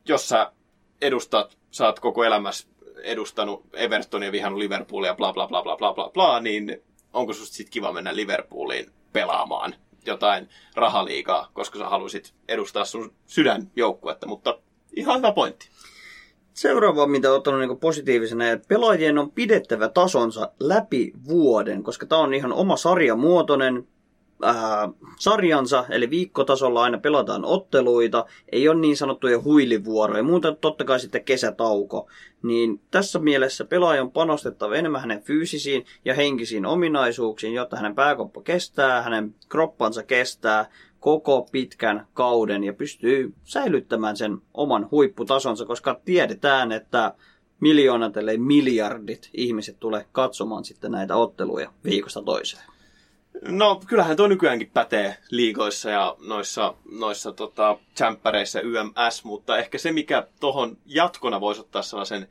[0.09, 0.53] jos sä
[1.01, 2.69] edustat, oot koko elämässä
[3.03, 7.73] edustanut Evertonia, vihannut Liverpoolia, bla bla bla bla bla bla bla, niin onko susta sitten
[7.73, 9.75] kiva mennä Liverpooliin pelaamaan
[10.07, 14.59] jotain rahaliikaa, koska sä halusit edustaa sun sydänjoukkuetta, mutta
[14.97, 15.69] ihan hyvä pointti.
[16.55, 22.21] Seuraava, mitä olen ottanut niin positiivisena, että pelaajien on pidettävä tasonsa läpi vuoden, koska tämä
[22.21, 23.89] on ihan oma sarjamuotoinen
[24.43, 31.01] ää, sarjansa, eli viikkotasolla aina pelataan otteluita, ei ole niin sanottuja huilivuoroja, muuta totta kai
[31.01, 32.11] sitten kesätauko.
[32.43, 38.43] Niin tässä mielessä pelaajan on panostettava enemmän hänen fyysisiin ja henkisiin ominaisuuksiin, jotta hänen pääkoppa
[38.43, 46.73] kestää, hänen kroppansa kestää koko pitkän kauden ja pystyy säilyttämään sen oman huipputasonsa, koska tiedetään,
[46.73, 47.15] että
[47.61, 52.72] miljoonat, ellei miljardit ihmiset tulee katsomaan sitten näitä otteluja viikosta toiseen.
[53.49, 59.93] No kyllähän tuo nykyäänkin pätee liigoissa ja noissa, noissa tota, tsemppäreissä YMS, mutta ehkä se
[59.93, 62.29] mikä tuohon jatkona voisi ottaa sellaisen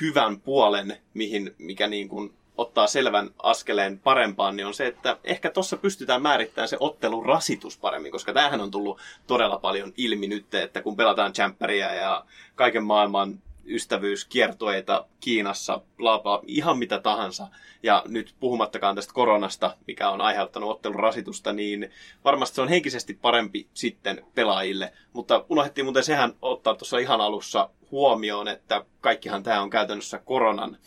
[0.00, 5.50] hyvän puolen, mihin, mikä niin kuin ottaa selvän askeleen parempaan, niin on se, että ehkä
[5.50, 10.54] tuossa pystytään määrittämään se ottelun rasitus paremmin, koska tämähän on tullut todella paljon ilmi nyt,
[10.54, 13.38] että kun pelataan tsemppäriä ja kaiken maailman
[13.68, 17.46] ystävyyskiertoeita Kiinassa, bla bla, ihan mitä tahansa.
[17.82, 21.90] Ja nyt puhumattakaan tästä koronasta, mikä on aiheuttanut ottelun rasitusta, niin
[22.24, 24.92] varmasti se on henkisesti parempi sitten pelaajille.
[25.12, 30.78] Mutta unohdettiin muuten sehän ottaa tuossa ihan alussa huomioon, että kaikkihan tämä on käytännössä koronan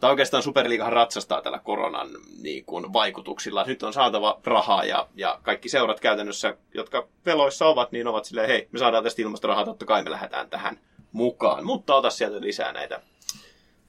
[0.00, 2.08] tai oikeastaan Superliigahan ratsastaa tällä koronan
[2.42, 3.64] niin kuin, vaikutuksilla.
[3.64, 8.48] Nyt on saatava rahaa ja, ja kaikki seurat käytännössä, jotka veloissa ovat, niin ovat silleen,
[8.48, 10.80] hei, me saadaan tästä ilmastorahaa, totta kai me lähdetään tähän
[11.12, 11.66] mukaan.
[11.66, 13.00] Mutta ota sieltä lisää näitä.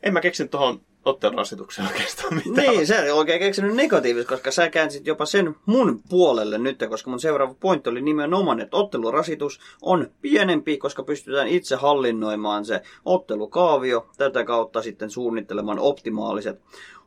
[0.03, 2.67] En mä keksin tuohon ottelun rasituksen oikeastaan mitään.
[2.67, 7.09] Niin, sä et oikein keksinyt negatiivista, koska sä käänsit jopa sen mun puolelle nyt, koska
[7.09, 14.09] mun seuraava pointti oli nimenomaan, että ottelurasitus on pienempi, koska pystytään itse hallinnoimaan se ottelukaavio,
[14.17, 16.61] tätä kautta sitten suunnittelemaan optimaaliset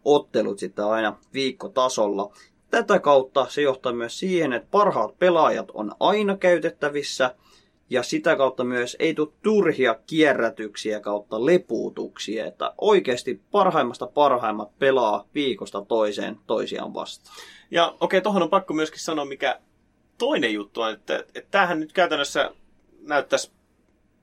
[0.05, 2.33] ottelut sitten aina viikkotasolla.
[2.71, 7.35] Tätä kautta se johtaa myös siihen, että parhaat pelaajat on aina käytettävissä,
[7.91, 15.29] ja sitä kautta myös ei tule turhia kierrätyksiä kautta lepuutuksia, että oikeasti parhaimmasta parhaimmat pelaa
[15.35, 17.37] viikosta toiseen toisiaan vastaan.
[17.71, 19.61] Ja okei, okay, tuohon on pakko myöskin sanoa, mikä
[20.19, 22.51] toinen juttu on, että, että tämähän nyt käytännössä
[23.01, 23.53] näyttäisi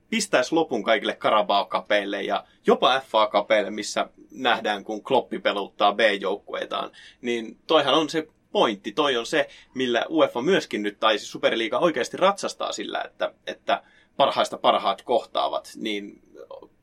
[0.10, 7.94] pistäisi lopun kaikille Carabao-kapeille ja jopa FA-kapeille, missä nähdään, kun Kloppi peluttaa B-joukkueitaan, niin toihan
[7.94, 8.92] on se pointti.
[8.92, 13.84] Toi on se, millä UEFA myöskin nyt, tai siis Superliiga oikeasti ratsastaa sillä, että, että
[14.18, 16.22] parhaista parhaat kohtaavat, niin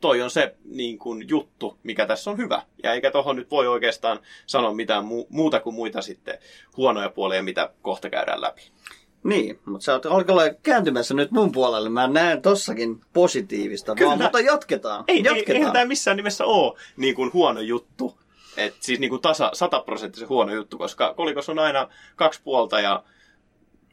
[0.01, 2.63] toi on se niin kuin, juttu, mikä tässä on hyvä.
[2.83, 6.39] Ja eikä tuohon nyt voi oikeastaan sanoa mitään mu- muuta kuin muita sitten
[6.77, 8.63] huonoja puolia, mitä kohta käydään läpi.
[9.25, 11.89] Niin, mutta sä oot alkaa kääntymässä nyt mun puolelle.
[11.89, 14.09] Mä näen tossakin positiivista, Kyllä.
[14.09, 15.05] vaan, mutta jatketaan.
[15.09, 15.57] Ei, ei, jatketaan.
[15.57, 18.18] eihän tämä missään nimessä ole niin kuin huono juttu.
[18.59, 23.05] Et siis niin kuin tasa, sataprosenttisen huono juttu, koska kolikossa on aina kaksi puolta ja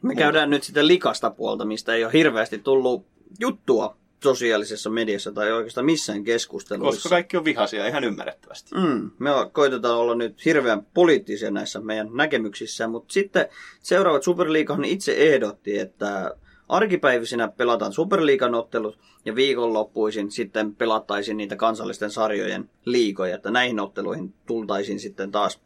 [0.02, 3.06] Me käydään nyt sitä likasta puolta, mistä ei ole hirveästi tullut
[3.40, 6.96] juttua sosiaalisessa mediassa tai oikeastaan missään keskusteluissa.
[6.96, 8.74] koska kaikki on vihaisia ihan ymmärrettävästi.
[8.74, 13.48] Mm, me koitetaan olla nyt hirveän poliittisia näissä meidän näkemyksissä, mutta sitten
[13.82, 16.34] seuraavat Superliigahan itse ehdotti, että
[16.68, 24.34] arkipäivisinä pelataan Superliigan ottelut ja viikonloppuisin sitten pelattaisiin niitä kansallisten sarjojen liigoja, että näihin otteluihin
[24.46, 25.60] tultaisiin sitten taas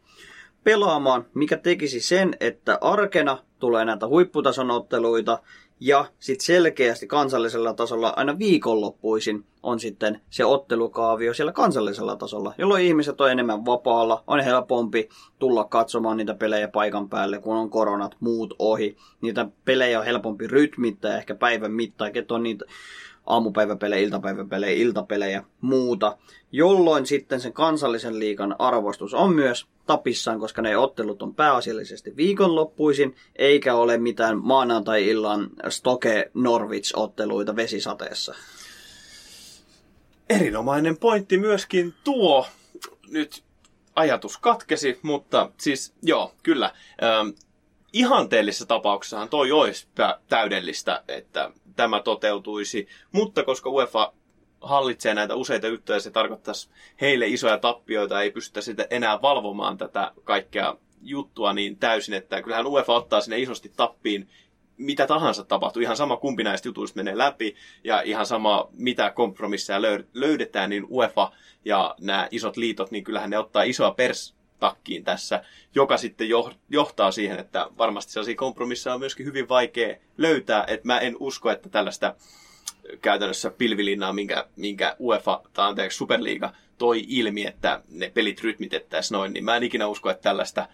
[0.64, 5.38] pelaamaan, mikä tekisi sen, että arkena tulee näitä huipputason otteluita
[5.80, 12.84] ja sitten selkeästi kansallisella tasolla aina viikonloppuisin on sitten se ottelukaavio siellä kansallisella tasolla, jolloin
[12.84, 18.16] ihmiset on enemmän vapaalla, on helpompi tulla katsomaan niitä pelejä paikan päälle, kun on koronat
[18.20, 18.96] muut ohi.
[19.20, 22.64] Niitä pelejä on helpompi rytmittää ehkä päivän mittaan, että on niitä
[23.30, 26.16] aamupäiväpelejä, iltapäiväpelejä, iltapelejä, muuta,
[26.52, 33.16] jolloin sitten sen kansallisen liikan arvostus on myös tapissaan, koska ne ottelut on pääasiallisesti viikonloppuisin,
[33.36, 38.34] eikä ole mitään maanantai-illan Stoke Norwich-otteluita vesisateessa.
[40.30, 42.46] Erinomainen pointti myöskin tuo.
[43.10, 43.42] Nyt
[43.96, 46.72] ajatus katkesi, mutta siis joo, kyllä.
[47.02, 47.28] Ähm,
[47.92, 49.86] ihanteellisessa tapauksessahan toi olisi
[50.28, 54.12] täydellistä, että tämä toteutuisi, mutta koska UEFA
[54.60, 60.12] hallitsee näitä useita yhteyksiä, se tarkoittaisi heille isoja tappioita, ei pystytä sitten enää valvomaan tätä
[60.24, 64.28] kaikkea juttua niin täysin, että kyllähän UEFA ottaa sinne isosti tappiin
[64.80, 67.54] mitä tahansa tapahtuu, ihan sama kumpi näistä jutuista menee läpi
[67.84, 71.32] ja ihan sama mitä kompromisseja löy- löydetään, niin UEFA
[71.64, 75.44] ja nämä isot liitot, niin kyllähän ne ottaa isoa pers takkiin tässä,
[75.74, 80.86] joka sitten jo- johtaa siihen, että varmasti sellaisia kompromisseja on myöskin hyvin vaikea löytää, että
[80.86, 82.14] mä en usko, että tällaista
[83.02, 89.32] käytännössä pilvilinnaa, minkä, minkä UEFA, tai anteeksi Superliiga toi ilmi, että ne pelit rytmitettäisiin noin,
[89.32, 90.68] niin mä en ikinä usko, että tällaista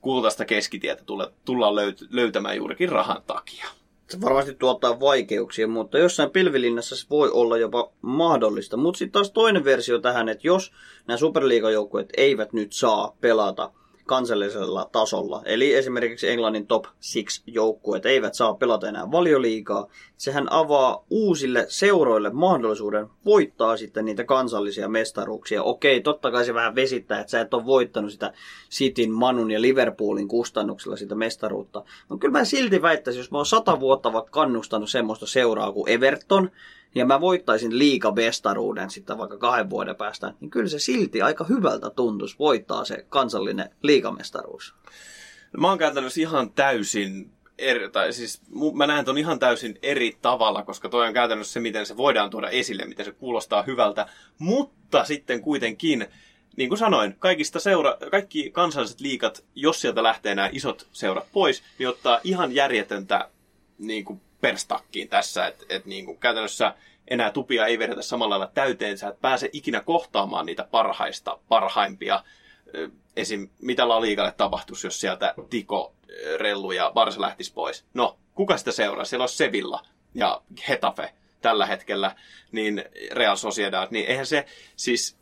[0.00, 1.04] kultaista keskitietä
[1.44, 3.66] tullaan löyt- löytämään juurikin rahan takia.
[4.12, 8.76] Se varmasti tuottaa vaikeuksia, mutta jossain pilvilinnassa se voi olla jopa mahdollista.
[8.76, 10.72] Mutta sitten taas toinen versio tähän, että jos
[11.06, 13.72] nämä superliigajoukkueet eivät nyt saa pelata
[14.06, 15.42] kansallisella tasolla.
[15.44, 19.86] Eli esimerkiksi Englannin top 6 joukkueet eivät saa pelata enää valioliikaa.
[20.16, 25.62] Sehän avaa uusille seuroille mahdollisuuden voittaa sitten niitä kansallisia mestaruuksia.
[25.62, 28.32] Okei, totta kai se vähän vesittää, että sä et ole voittanut sitä
[28.70, 31.84] Cityn, Manun ja Liverpoolin kustannuksella sitä mestaruutta.
[32.08, 35.88] Mutta kyllä mä silti väittäisin, jos mä oon sata vuotta vaikka kannustanut semmoista seuraa kuin
[35.88, 36.50] Everton,
[36.94, 41.90] ja mä voittaisin liikabestaruuden sitten vaikka kahden vuoden päästä, niin kyllä se silti aika hyvältä
[41.90, 44.74] tuntuisi voittaa se kansallinen liigamestaruus.
[45.58, 48.42] Mä oon käytännössä ihan täysin eri, tai siis
[48.74, 52.30] mä näen ton ihan täysin eri tavalla, koska toi on käytännössä se, miten se voidaan
[52.30, 54.06] tuoda esille, miten se kuulostaa hyvältä,
[54.38, 56.06] mutta sitten kuitenkin,
[56.56, 61.62] niin kuin sanoin, kaikista seura, kaikki kansalliset liikat, jos sieltä lähtee nämä isot seurat pois,
[61.78, 63.28] niin ottaa ihan järjetöntä
[63.78, 66.74] niin kuin perstakkiin tässä, että et niin kuin käytännössä
[67.08, 72.24] enää tupia ei vedetä samalla lailla täyteen, sä et pääse ikinä kohtaamaan niitä parhaista, parhaimpia.
[73.16, 73.48] Esim.
[73.62, 75.94] mitä La Liigalle tapahtuisi, jos sieltä Tiko,
[76.36, 77.84] Rellu ja Barsa lähtisi pois.
[77.94, 79.04] No, kuka sitä seuraa?
[79.04, 79.82] Siellä on Sevilla
[80.14, 82.16] ja Hetafe tällä hetkellä,
[82.52, 85.18] niin Real Sociedad, niin eihän se, siis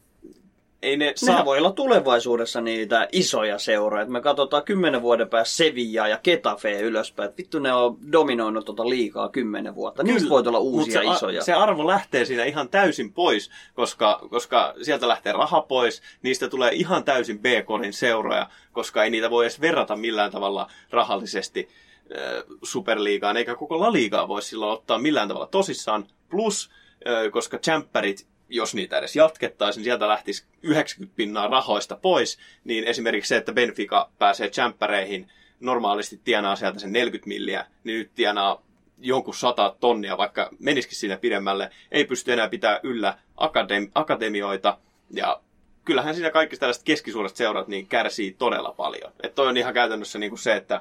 [0.82, 1.28] ei ne saa...
[1.28, 4.06] Nehän voi olla tulevaisuudessa niitä isoja seuroja.
[4.06, 7.30] Me katsotaan kymmenen vuoden päästä Sevilla ja Ketafe ylöspäin.
[7.30, 10.02] Et vittu ne on dominoinut tuota liikaa kymmenen vuotta.
[10.02, 11.42] Niistä voi olla uusia se, isoja.
[11.42, 16.02] Se arvo lähtee siinä ihan täysin pois, koska, koska sieltä lähtee raha pois.
[16.22, 21.68] Niistä tulee ihan täysin B-korin seuroja, koska ei niitä voi edes verrata millään tavalla rahallisesti
[22.16, 26.06] äh, superliigaan, eikä koko La Liigaa voi silloin ottaa millään tavalla tosissaan.
[26.30, 26.70] Plus,
[27.08, 32.84] äh, koska champerit jos niitä edes jatkettaisiin, niin sieltä lähtisi 90 pinnaa rahoista pois, niin
[32.84, 38.62] esimerkiksi se, että Benfica pääsee champereihin, normaalisti tienaa sieltä sen 40 milliä, niin nyt tienaa
[38.98, 44.78] jonkun sata tonnia, vaikka menisikin siinä pidemmälle, ei pysty enää pitää yllä akademi- akatemioita,
[45.10, 45.40] ja
[45.84, 49.12] kyllähän siinä kaikki tällaiset keskisuuret seurat niin kärsii todella paljon.
[49.22, 50.80] Että toi on ihan käytännössä niin kuin se, että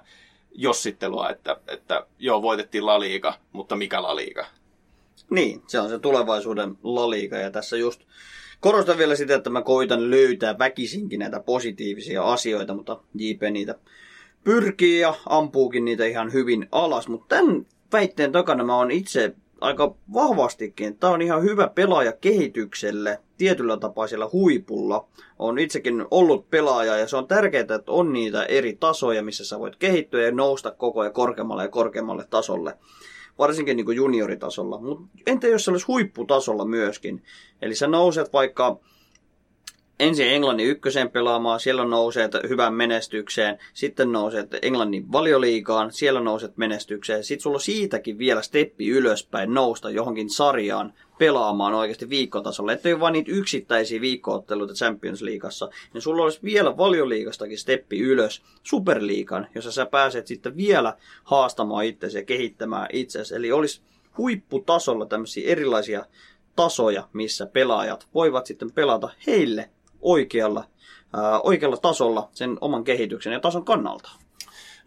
[0.51, 4.45] jossittelua, että, että joo, voitettiin La Liga, mutta mikä La Liga?
[5.29, 8.01] Niin, se on se tulevaisuuden laliika ja tässä just
[8.59, 13.75] korostan vielä sitä, että mä koitan löytää väkisinkin näitä positiivisia asioita, mutta JP niitä
[14.43, 19.95] pyrkii ja ampuukin niitä ihan hyvin alas, mutta tämän väitteen takana mä oon itse aika
[20.13, 20.97] vahvastikin.
[20.97, 25.07] Tämä on ihan hyvä pelaaja kehitykselle tietyllä tapaa siellä huipulla.
[25.39, 29.59] On itsekin ollut pelaaja ja se on tärkeää, että on niitä eri tasoja, missä sä
[29.59, 32.73] voit kehittyä ja nousta koko ajan korkeammalle ja korkeammalle tasolle
[33.39, 34.81] varsinkin niin kuin junioritasolla.
[34.81, 37.23] Mutta entä jos se olisi huipputasolla myöskin?
[37.61, 38.79] Eli sä nouset vaikka
[39.99, 47.23] ensin Englannin ykkösen pelaamaan, siellä nouset hyvään menestykseen, sitten nouset Englannin valioliigaan, siellä nouset menestykseen,
[47.23, 53.13] sitten sulla on siitäkin vielä steppi ylöspäin nousta johonkin sarjaan pelaamaan oikeasti viikkotasolla, ettei vain
[53.13, 59.85] niitä yksittäisiä viikkootteluita Champions Leagueassa, niin sulla olisi vielä valioliigastakin steppi ylös Superliigan, jossa sä
[59.85, 63.35] pääset sitten vielä haastamaan itsesi ja kehittämään itsesi.
[63.35, 63.81] Eli olisi
[64.17, 66.05] huipputasolla tämmöisiä erilaisia
[66.55, 69.69] tasoja, missä pelaajat voivat sitten pelata heille
[70.01, 70.63] oikealla,
[71.13, 74.09] ää, oikealla tasolla sen oman kehityksen ja tason kannalta.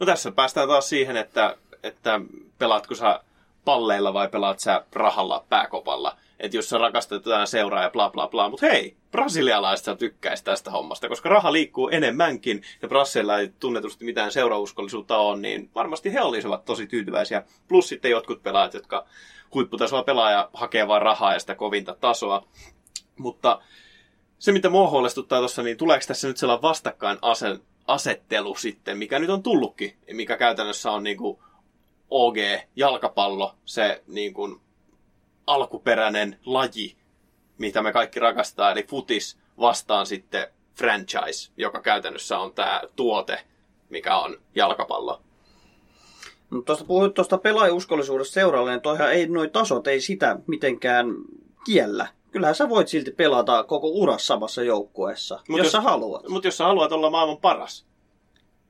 [0.01, 2.21] No tässä päästään taas siihen, että, että
[2.59, 3.21] pelaatko sä
[3.65, 6.17] palleilla vai pelaat sä rahalla pääkopalla.
[6.41, 10.45] Että jos sä rakastat jotain seuraa ja bla bla bla, mutta hei, brasilialaiset sä tykkäisi
[10.45, 16.13] tästä hommasta, koska raha liikkuu enemmänkin ja Brasseilla ei tunnetusti mitään seurauskollisuutta ole, niin varmasti
[16.13, 17.43] he olisivat tosi tyytyväisiä.
[17.69, 19.07] Plus sitten jotkut pelaajat, jotka
[19.55, 22.47] huipputasoa pelaaja hakee vain rahaa ja sitä kovinta tasoa.
[23.19, 23.61] Mutta
[24.43, 27.19] se, mitä mua huolestuttaa tuossa, niin tuleeko tässä nyt sellainen vastakkain
[27.87, 31.39] asettelu sitten, mikä nyt on tullutkin, mikä käytännössä on niin kuin
[32.11, 34.61] OG-jalkapallo, se niin kuin
[35.47, 36.97] alkuperäinen laji,
[37.59, 43.41] mitä me kaikki rakastaa, eli futis vastaan sitten franchise, joka käytännössä on tämä tuote,
[43.89, 45.23] mikä on jalkapallo.
[46.51, 51.07] No, tuosta puhuit tuosta pelaajauskollisuudesta seuraalle, niin toihan ei, noi tasot ei sitä mitenkään
[51.65, 56.29] kiellä kyllähän sä voit silti pelata koko uras samassa joukkueessa, jos, jos sä haluat.
[56.29, 57.87] Mutta jos sä haluat olla maailman paras.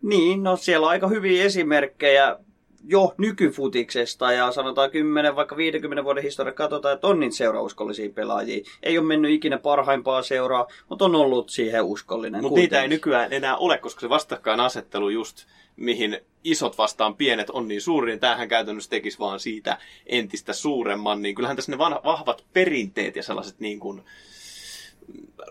[0.02, 2.36] Niin, no siellä on aika hyviä esimerkkejä
[2.84, 8.64] jo nykyfutiksesta ja sanotaan 10, vaikka 50 vuoden historia katsotaan, että on niin seurauskollisia pelaajia.
[8.82, 12.42] Ei ole mennyt ikinä parhaimpaa seuraa, mutta on ollut siihen uskollinen.
[12.42, 15.46] Mutta niitä ei nykyään enää ole, koska se vastakkainasettelu just
[15.76, 21.22] mihin isot vastaan pienet on niin suuri, niin tämähän käytännössä tekisi vaan siitä entistä suuremman.
[21.22, 24.02] Niin kyllähän tässä ne vahvat perinteet ja sellaiset niin kuin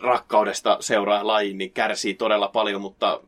[0.02, 3.22] rakkaudesta seuraa lajiin niin kärsii todella paljon, mutta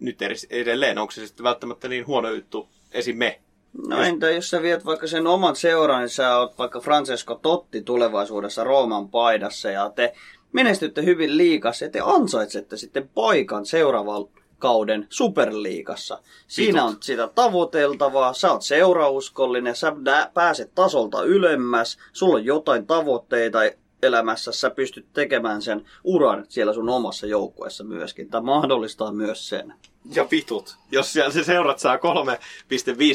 [0.00, 0.18] nyt
[0.50, 3.16] edelleen, onko se sitten välttämättä niin huono juttu esim.
[3.16, 3.40] me?
[3.88, 7.82] No entä jos sä viet vaikka sen oman seuran, niin sä oot vaikka Francesco Totti
[7.82, 10.14] tulevaisuudessa Rooman paidassa ja te
[10.52, 14.28] menestytte hyvin liikassa ja te ansaitsette sitten paikan seuraavalla
[14.58, 16.22] kauden superliigassa.
[16.46, 22.86] Siinä on sitä tavoiteltavaa, sä oot seurauskollinen, sä nä- pääset tasolta ylemmäs, sulla on jotain
[22.86, 23.58] tavoitteita
[24.02, 28.30] elämässä, sä pystyt tekemään sen uran siellä sun omassa joukkueessa myöskin.
[28.30, 29.74] Tämä mahdollistaa myös sen.
[30.14, 30.76] Ja vitut.
[30.90, 32.02] Jos siellä se seurat saa 3,5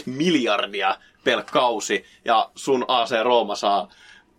[0.05, 3.89] miljardia per kausi ja sun AC Rooma saa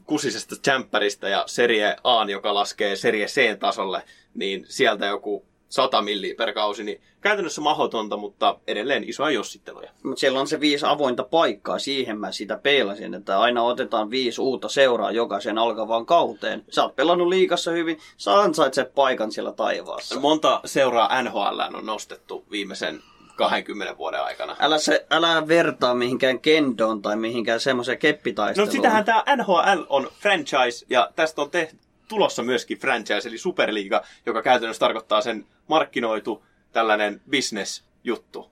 [0.06, 4.02] kusisesta jämppäristä ja Serie A, joka laskee Serie C tasolle,
[4.34, 9.90] niin sieltä joku 100 milliä per kausi, niin käytännössä mahdotonta, mutta edelleen isoja jossitteluja.
[10.02, 14.40] Mutta siellä on se viisi avointa paikkaa, siihen mä sitä peilasin, että aina otetaan viisi
[14.40, 16.64] uutta seuraa jokaisen alkavaan kauteen.
[16.70, 20.20] Sä oot pelannut liikassa hyvin, sä ansaitset paikan siellä taivaassa.
[20.20, 23.02] Monta seuraa NHL on nostettu viimeisen
[23.36, 24.56] 20 vuoden aikana.
[24.58, 28.68] Älä, se, älä vertaa mihinkään kendoon tai mihinkään semmoiseen keppitaisteluun.
[28.68, 34.02] No sitähän tämä NHL on franchise ja tästä on tehty tulossa myöskin franchise eli Superliiga,
[34.26, 38.50] joka käytännössä tarkoittaa sen markkinoitu tällainen business-juttu.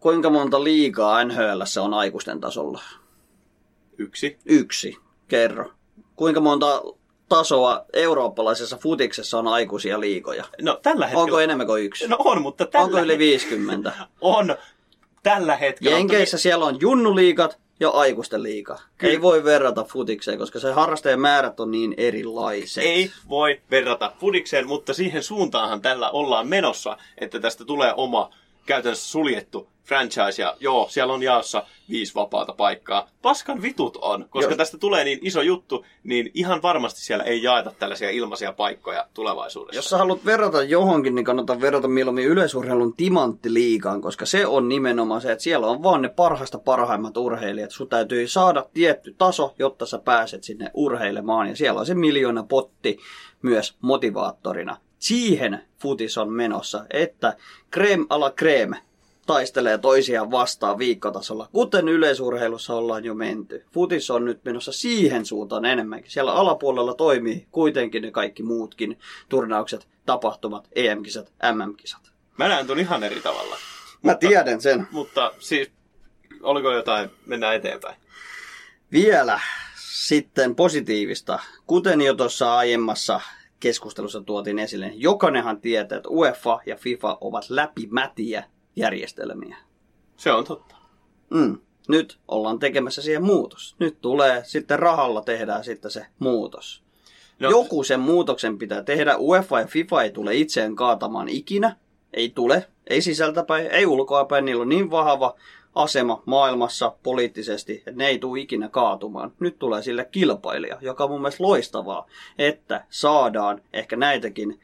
[0.00, 2.82] Kuinka monta liigaa NHL on aikuisten tasolla?
[3.98, 4.38] Yksi.
[4.44, 4.96] Yksi.
[5.28, 5.72] Kerro.
[6.16, 6.82] Kuinka monta
[7.28, 10.44] tasoa eurooppalaisessa futiksessa on aikuisia liigoja?
[10.62, 11.22] No tällä hetkellä...
[11.22, 12.08] Onko enemmän kuin yksi?
[12.08, 13.92] No on, mutta tällä Onko yli 50?
[14.20, 14.56] On
[15.22, 15.96] tällä hetkellä.
[15.96, 18.78] Jenkeissä siellä on junnuliigat ja aikuisten liiga.
[18.98, 19.12] Kyllä.
[19.12, 22.84] Ei voi verrata futikseen, koska se harrastajien määrät on niin erilaiset.
[22.84, 28.30] Ei voi verrata fudikseen, mutta siihen suuntaanhan tällä ollaan menossa, että tästä tulee oma
[28.66, 33.08] käytännössä suljettu franchise ja joo, siellä on jaossa viisi vapaata paikkaa.
[33.22, 34.56] Paskan vitut on, koska Joo.
[34.56, 39.78] tästä tulee niin iso juttu, niin ihan varmasti siellä ei jaeta tällaisia ilmaisia paikkoja tulevaisuudessa.
[39.78, 45.20] Jos sä haluat verrata johonkin, niin kannattaa verrata mieluummin yleisurheilun timanttiliigaan, koska se on nimenomaan
[45.20, 47.70] se, että siellä on vaan ne parhaista parhaimmat urheilijat.
[47.70, 52.42] Sun täytyy saada tietty taso, jotta sä pääset sinne urheilemaan, ja siellä on se miljoona
[52.42, 52.98] potti
[53.42, 54.76] myös motivaattorina.
[55.04, 57.36] Siihen futis on menossa, että
[57.70, 58.74] krem ala krem
[59.26, 63.64] taistelee toisiaan vastaan viikkotasolla, kuten yleisurheilussa ollaan jo menty.
[63.72, 66.10] Futis on nyt menossa siihen suuntaan enemmänkin.
[66.10, 68.98] Siellä alapuolella toimii kuitenkin ne kaikki muutkin
[69.28, 72.12] turnaukset, tapahtumat, EM-kisat, MM-kisat.
[72.38, 73.56] Mä näen ton ihan eri tavalla.
[74.02, 74.86] Mä tiedän sen.
[74.90, 75.70] Mutta siis,
[76.42, 77.96] oliko jotain, mennään eteenpäin.
[78.92, 79.40] Vielä
[79.76, 83.20] sitten positiivista, kuten jo tuossa aiemmassa
[83.64, 88.44] keskustelussa tuotiin esille, niin jokainenhan tietää, että UEFA ja FIFA ovat läpimätiä
[88.76, 89.56] järjestelmiä.
[90.16, 90.74] Se on totta.
[91.30, 91.58] Mm.
[91.88, 93.76] Nyt ollaan tekemässä siihen muutos.
[93.78, 96.82] Nyt tulee sitten rahalla tehdään sitten se muutos.
[97.40, 97.50] No, No.
[97.50, 99.16] Joku sen muutoksen pitää tehdä.
[99.18, 101.76] UEFA ja FIFA ei tule itseään kaatamaan ikinä.
[102.12, 102.66] Ei tule.
[102.86, 104.44] Ei sisältäpäin, ei ulkoapäin.
[104.44, 105.34] Niillä on niin vahva
[105.74, 109.32] asema maailmassa poliittisesti, että ne ei tule ikinä kaatumaan.
[109.40, 112.06] Nyt tulee sille kilpailija, joka on mun mielestä loistavaa,
[112.38, 114.60] että saadaan ehkä näitäkin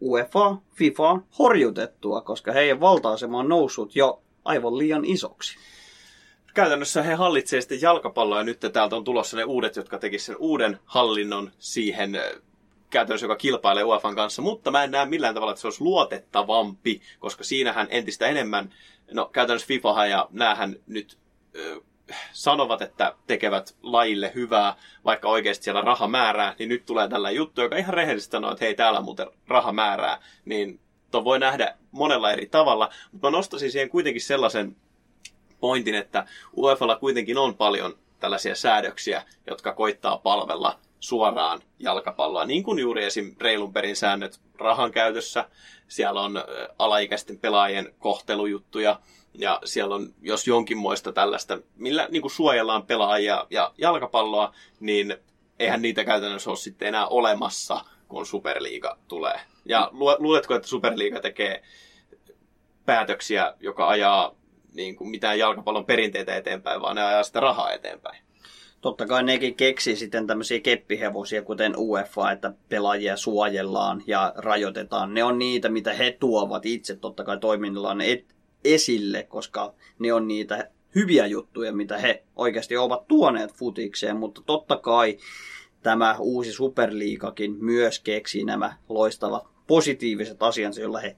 [0.00, 5.56] UEFA, FIFA horjutettua, koska heidän valta-asema on noussut jo aivan liian isoksi.
[6.54, 10.42] käytännössä he hallitsee sitten jalkapalloa ja nyt täältä on tulossa ne uudet, jotka tekisivät sen
[10.42, 12.12] uuden hallinnon siihen
[12.94, 17.02] käytännössä, joka kilpailee UEFan kanssa, mutta mä en näe millään tavalla, että se olisi luotettavampi,
[17.18, 18.74] koska siinähän entistä enemmän,
[19.12, 21.18] no käytännössä FIFA ja näähän nyt
[21.56, 21.80] ö,
[22.32, 27.60] sanovat, että tekevät lajille hyvää, vaikka oikeasti siellä raha määrää, niin nyt tulee tällä juttu,
[27.60, 30.80] joka ihan rehellisesti sanoo, että hei, täällä muuten raha määrää, niin
[31.10, 34.76] ton voi nähdä monella eri tavalla, mutta mä nostaisin siihen kuitenkin sellaisen
[35.60, 36.26] pointin, että
[36.56, 43.34] UEFalla kuitenkin on paljon tällaisia säädöksiä, jotka koittaa palvella suoraan jalkapalloa, niin kuin juuri esim.
[43.40, 45.48] reilun perin säännöt rahan käytössä.
[45.88, 46.44] Siellä on
[46.78, 49.00] alaikäisten pelaajien kohtelujuttuja,
[49.34, 55.16] ja siellä on, jos jonkinmoista tällaista, millä niin kuin suojellaan pelaajia ja jalkapalloa, niin
[55.58, 59.40] eihän niitä käytännössä ole sitten enää olemassa, kun Superliiga tulee.
[59.64, 61.62] Ja lu- luuletko, että Superliiga tekee
[62.86, 64.34] päätöksiä, joka ajaa
[64.72, 68.24] niin kuin mitään jalkapallon perinteitä eteenpäin, vaan ne ajaa sitä rahaa eteenpäin.
[68.84, 75.14] Totta kai nekin keksi sitten tämmöisiä keppihevosia, kuten UEFA, että pelaajia suojellaan ja rajoitetaan.
[75.14, 80.28] Ne on niitä, mitä he tuovat itse totta kai toiminnallaan et- esille, koska ne on
[80.28, 85.18] niitä hyviä juttuja, mitä he oikeasti ovat tuoneet futikseen, mutta totta kai
[85.82, 91.16] tämä uusi superliikakin myös keksi nämä loistavat positiiviset asiansa, joilla he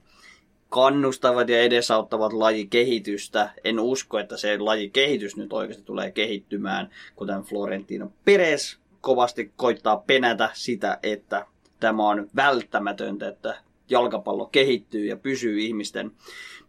[0.69, 3.49] kannustavat ja edesauttavat lajikehitystä.
[3.63, 10.49] En usko, että se lajikehitys nyt oikeasti tulee kehittymään, kuten Florentino Perez kovasti koittaa penätä
[10.53, 11.45] sitä, että
[11.79, 13.57] tämä on välttämätöntä, että
[13.89, 16.11] jalkapallo kehittyy ja pysyy ihmisten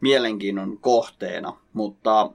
[0.01, 1.59] mielenkiinnon kohteena.
[1.73, 2.31] Mutta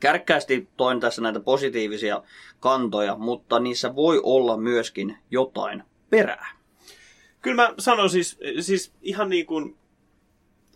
[0.00, 2.22] kärkkäästi toin tässä näitä positiivisia
[2.60, 6.56] kantoja, mutta niissä voi olla myöskin jotain perää.
[7.42, 9.76] Kyllä mä sanon siis, siis ihan niin kuin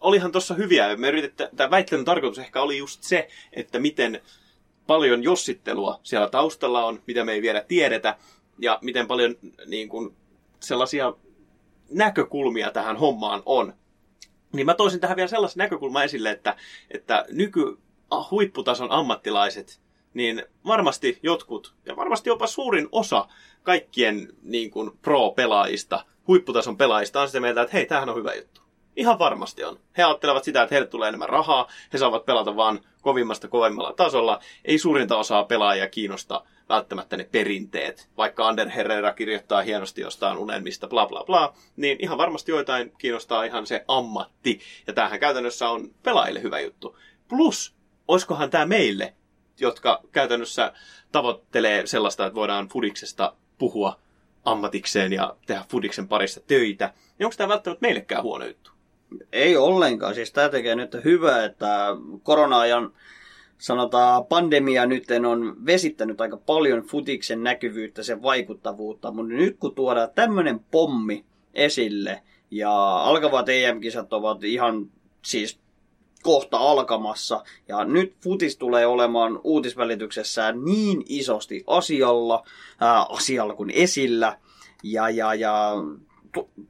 [0.01, 0.97] olihan tuossa hyviä.
[0.97, 4.21] Me yritettä, tämä väittelyn tarkoitus ehkä oli just se, että miten
[4.87, 8.17] paljon jossittelua siellä taustalla on, mitä me ei vielä tiedetä,
[8.59, 9.37] ja miten paljon
[9.67, 10.17] niin kuin,
[10.61, 11.13] sellaisia
[11.91, 13.75] näkökulmia tähän hommaan on.
[14.53, 16.57] Niin mä toisin tähän vielä sellaisen näkökulman esille, että,
[16.91, 17.79] että nyky
[18.31, 19.81] huipputason ammattilaiset,
[20.15, 23.29] niin varmasti jotkut, ja varmasti jopa suurin osa
[23.63, 28.58] kaikkien niin kuin pro-pelaajista, huipputason pelaajista on sitä mieltä, että hei, tämähän on hyvä juttu.
[28.99, 29.79] Ihan varmasti on.
[29.97, 34.41] He ajattelevat sitä, että heille tulee enemmän rahaa, he saavat pelata vaan kovimmasta kovemmalla tasolla.
[34.65, 38.09] Ei suurinta osaa pelaajia kiinnosta välttämättä ne perinteet.
[38.17, 43.45] Vaikka Ander Herrera kirjoittaa hienosti jostain unelmista, bla bla bla, niin ihan varmasti joitain kiinnostaa
[43.45, 44.61] ihan se ammatti.
[44.87, 46.99] Ja tämähän käytännössä on pelaajille hyvä juttu.
[47.29, 47.75] Plus,
[48.09, 49.15] olisikohan tämä meille,
[49.61, 50.73] jotka käytännössä
[51.13, 54.01] tavoittelee sellaista, että voidaan Fudiksesta puhua
[54.45, 58.78] ammatikseen ja tehdä Fudiksen parissa töitä, niin onko tämä välttämättä meillekään huono juttu?
[59.33, 60.15] Ei ollenkaan.
[60.15, 61.87] Siis tämä tekee nyt hyvää, että
[62.23, 62.93] korona-ajan
[63.59, 70.09] sanotaan pandemia nyt on vesittänyt aika paljon futiksen näkyvyyttä, sen vaikuttavuutta, mutta nyt kun tuodaan
[70.15, 74.91] tämmöinen pommi esille ja alkavat EM-kisat ovat ihan
[75.25, 75.59] siis
[76.23, 77.45] kohta alkamassa.
[77.69, 82.45] Ja nyt futis tulee olemaan uutisvälityksessään niin isosti asialla,
[82.81, 84.39] ää, asialla kuin esillä.
[84.83, 85.73] Ja, ja, ja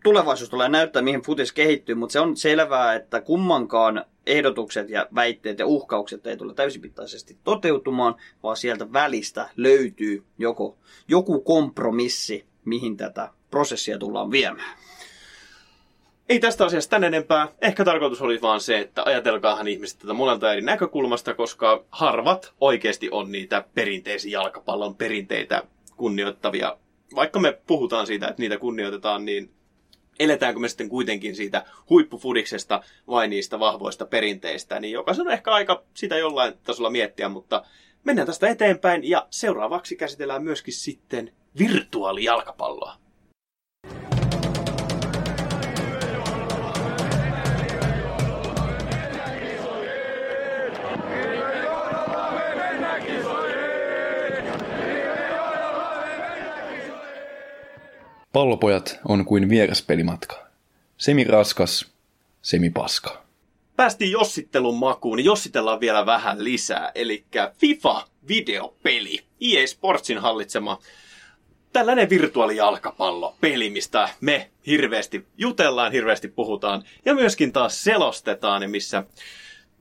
[0.04, 5.58] tulevaisuus tulee näyttää, mihin futis kehittyy, mutta se on selvää, että kummankaan ehdotukset ja väitteet
[5.58, 10.76] ja uhkaukset ei tule täysipittaisesti toteutumaan, vaan sieltä välistä löytyy joko,
[11.08, 14.78] joku kompromissi, mihin tätä prosessia tullaan viemään.
[16.28, 17.48] Ei tästä asiasta tän enempää.
[17.62, 23.08] Ehkä tarkoitus oli vaan se, että ajatelkaahan ihmiset tätä monelta eri näkökulmasta, koska harvat oikeasti
[23.10, 25.62] on niitä perinteisiä jalkapallon perinteitä
[25.96, 26.76] kunnioittavia.
[27.14, 29.50] Vaikka me puhutaan siitä, että niitä kunnioitetaan, niin
[30.20, 35.82] eletäänkö me sitten kuitenkin siitä huippufudiksesta vai niistä vahvoista perinteistä, niin jokaisen on ehkä aika
[35.94, 37.64] sitä jollain tasolla miettiä, mutta
[38.04, 42.96] mennään tästä eteenpäin ja seuraavaksi käsitellään myöskin sitten virtuaalijalkapalloa.
[58.32, 60.46] Pallopojat on kuin vieraspelimatka.
[60.96, 61.92] Semi raskas,
[62.42, 63.24] semi paska.
[63.76, 66.92] Päästiin jossittelun makuun, niin jossitellaan vielä vähän lisää.
[66.94, 67.24] Eli
[67.58, 69.24] FIFA-videopeli.
[69.40, 70.78] EA Sportsin hallitsema
[71.72, 79.04] tällainen virtuaalijalkapallopeli, mistä me hirveästi jutellaan, hirveästi puhutaan ja myöskin taas selostetaan, missä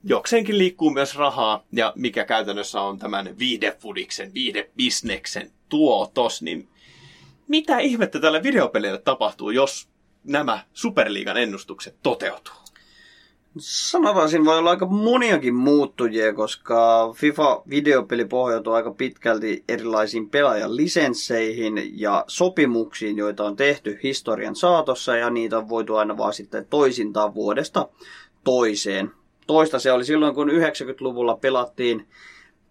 [0.04, 6.68] jokseenkin liikkuu myös rahaa ja mikä käytännössä on tämän viihdefudiksen, viihdebisneksen tuotos, niin
[7.48, 9.88] mitä ihmettä tälle videopelille tapahtuu, jos
[10.24, 12.54] nämä Superliigan ennustukset toteutuu?
[13.58, 22.00] Sanotaan, siinä voi olla aika moniakin muuttujia, koska FIFA-videopeli pohjautuu aika pitkälti erilaisiin pelaajan lisensseihin
[22.00, 27.34] ja sopimuksiin, joita on tehty historian saatossa, ja niitä on voitu aina vaan sitten toisintaan
[27.34, 27.88] vuodesta
[28.44, 29.10] toiseen.
[29.46, 32.08] Toista se oli silloin, kun 90-luvulla pelattiin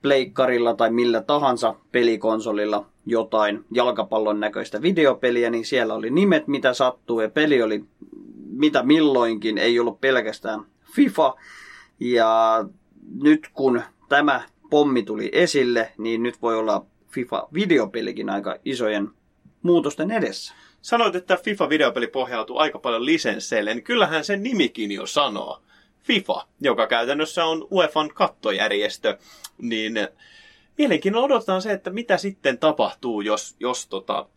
[0.01, 7.21] pleikkarilla tai millä tahansa pelikonsolilla jotain jalkapallon näköistä videopeliä, niin siellä oli nimet, mitä sattuu,
[7.21, 7.83] ja peli oli
[8.49, 11.35] mitä milloinkin, ei ollut pelkästään FIFA.
[11.99, 12.63] Ja
[13.21, 19.09] nyt kun tämä pommi tuli esille, niin nyt voi olla FIFA-videopelikin aika isojen
[19.61, 20.53] muutosten edessä.
[20.81, 25.61] Sanoit, että FIFA-videopeli pohjautuu aika paljon lisensseille, niin kyllähän sen nimikin jo sanoo.
[26.07, 29.17] FIFA, joka käytännössä on UEFan kattojärjestö,
[29.57, 29.93] niin
[30.77, 34.29] mielenkiinnolla odotetaan se, että mitä sitten tapahtuu, jos, jos tota,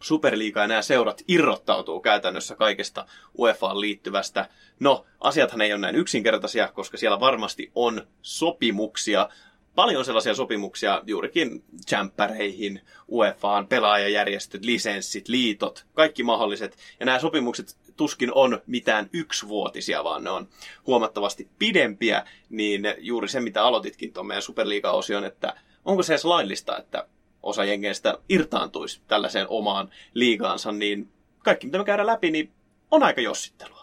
[0.00, 3.06] Superliiga ja nämä seurat irrottautuu käytännössä kaikesta
[3.38, 4.48] UEFAan liittyvästä.
[4.80, 9.28] No, asiathan ei ole näin yksinkertaisia, koska siellä varmasti on sopimuksia,
[9.74, 16.76] paljon sellaisia sopimuksia juurikin jämppäreihin, UEFAan, pelaajajärjestöt, lisenssit, liitot, kaikki mahdolliset.
[17.00, 20.48] Ja nämä sopimukset tuskin on mitään yksivuotisia, vaan ne on
[20.86, 26.78] huomattavasti pidempiä, niin juuri se, mitä aloititkin tuon meidän Superliiga-osion, että onko se edes laillista,
[26.78, 27.06] että
[27.42, 32.52] osa jengeistä irtaantuisi tällaiseen omaan liigaansa, niin kaikki mitä me käydään läpi, niin
[32.90, 33.79] on aika jossittelua.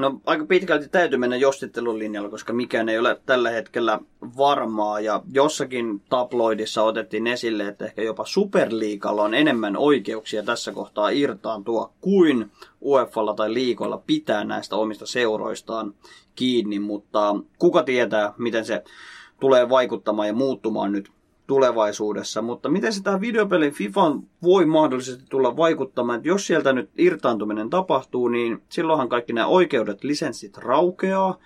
[0.00, 3.98] No aika pitkälti täytyy mennä jossittelun linjalla, koska mikään ei ole tällä hetkellä
[4.36, 5.00] varmaa.
[5.00, 11.92] Ja jossakin tabloidissa otettiin esille, että ehkä jopa Superliigalla on enemmän oikeuksia tässä kohtaa irtaantua
[12.00, 12.50] kuin
[12.82, 15.94] UEFalla tai liikoilla pitää näistä omista seuroistaan
[16.34, 16.78] kiinni.
[16.78, 18.84] Mutta kuka tietää, miten se
[19.40, 21.10] tulee vaikuttamaan ja muuttumaan nyt
[21.50, 24.00] tulevaisuudessa, mutta miten se tämä videopelin FIFA
[24.42, 30.04] voi mahdollisesti tulla vaikuttamaan, että jos sieltä nyt irtaantuminen tapahtuu, niin silloinhan kaikki nämä oikeudet,
[30.04, 31.38] lisenssit raukeaa,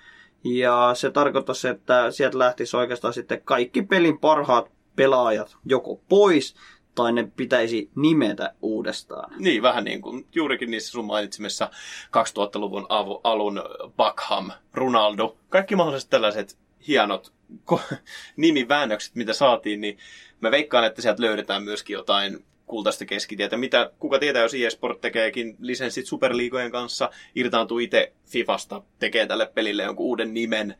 [0.44, 6.54] ja se tarkoittaisi, että sieltä lähtisi oikeastaan sitten kaikki pelin parhaat pelaajat joko pois,
[6.94, 9.32] tai ne pitäisi nimetä uudestaan.
[9.38, 11.70] Niin, vähän niin kuin juurikin niissä sun mainitsimissa
[12.06, 12.86] 2000-luvun
[13.24, 13.62] alun
[13.96, 17.32] Buckham, Ronaldo, kaikki mahdolliset tällaiset hienot
[18.36, 19.98] nimiväännökset, mitä saatiin, niin
[20.40, 23.56] mä veikkaan, että sieltä löydetään myöskin jotain kultaista keskitietä.
[23.56, 29.82] Mitä, kuka tietää, jos eSport tekeekin lisenssit superliigojen kanssa, irtaantuu itse Fifasta, tekee tälle pelille
[29.82, 30.74] jonkun uuden nimen,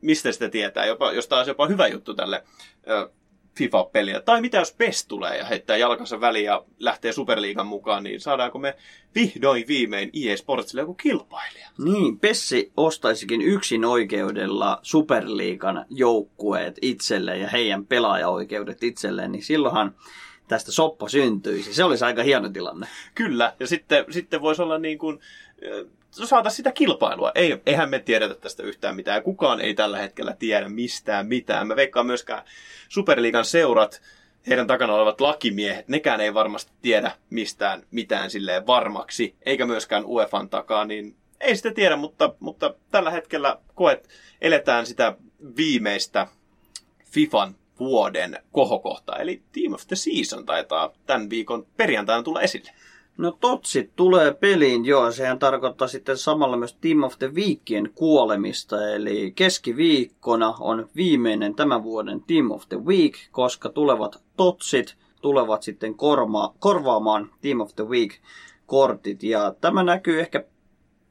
[0.00, 2.44] mistä sitä tietää, jopa, jos taas jopa hyvä juttu tälle
[3.58, 4.20] FIFA-peliä.
[4.20, 8.58] Tai mitä jos PES tulee ja heittää jalkansa väliin ja lähtee Superliigan mukaan, niin saadaanko
[8.58, 8.76] me
[9.14, 11.68] vihdoin viimein EA Sportsille joku kilpailija?
[11.78, 19.94] Niin, Pessi ostaisikin yksin oikeudella Superliigan joukkueet itselleen ja heidän pelaajaoikeudet itselleen, niin silloinhan
[20.48, 21.74] tästä soppa syntyisi.
[21.74, 22.86] Se olisi aika hieno tilanne.
[23.14, 25.20] Kyllä, ja sitten, sitten voisi olla niin kuin,
[26.10, 27.32] saada sitä kilpailua.
[27.34, 29.22] Ei, eihän me tiedetä tästä yhtään mitään.
[29.22, 31.66] Kukaan ei tällä hetkellä tiedä mistään mitään.
[31.68, 32.42] Me veikkaan myöskään
[32.88, 34.02] Superliigan seurat,
[34.48, 40.48] heidän takana olevat lakimiehet, nekään ei varmasti tiedä mistään mitään silleen varmaksi, eikä myöskään UEFan
[40.48, 44.08] takaa, niin ei sitä tiedä, mutta, mutta tällä hetkellä koet,
[44.40, 45.16] eletään sitä
[45.56, 46.26] viimeistä
[47.04, 52.70] FIFAn vuoden kohokohtaa, eli Team of the Season taitaa tämän viikon perjantaina tulla esille.
[53.18, 55.12] No totsit tulee peliin, joo.
[55.12, 58.88] Sehän tarkoittaa sitten samalla myös Team of the Weekien kuolemista.
[58.88, 65.92] Eli keskiviikkona on viimeinen tämän vuoden Team of the Week, koska tulevat totsit tulevat sitten
[65.92, 68.12] korma- korvaamaan Team of the Week
[68.66, 69.22] kortit.
[69.22, 70.44] Ja tämä näkyy ehkä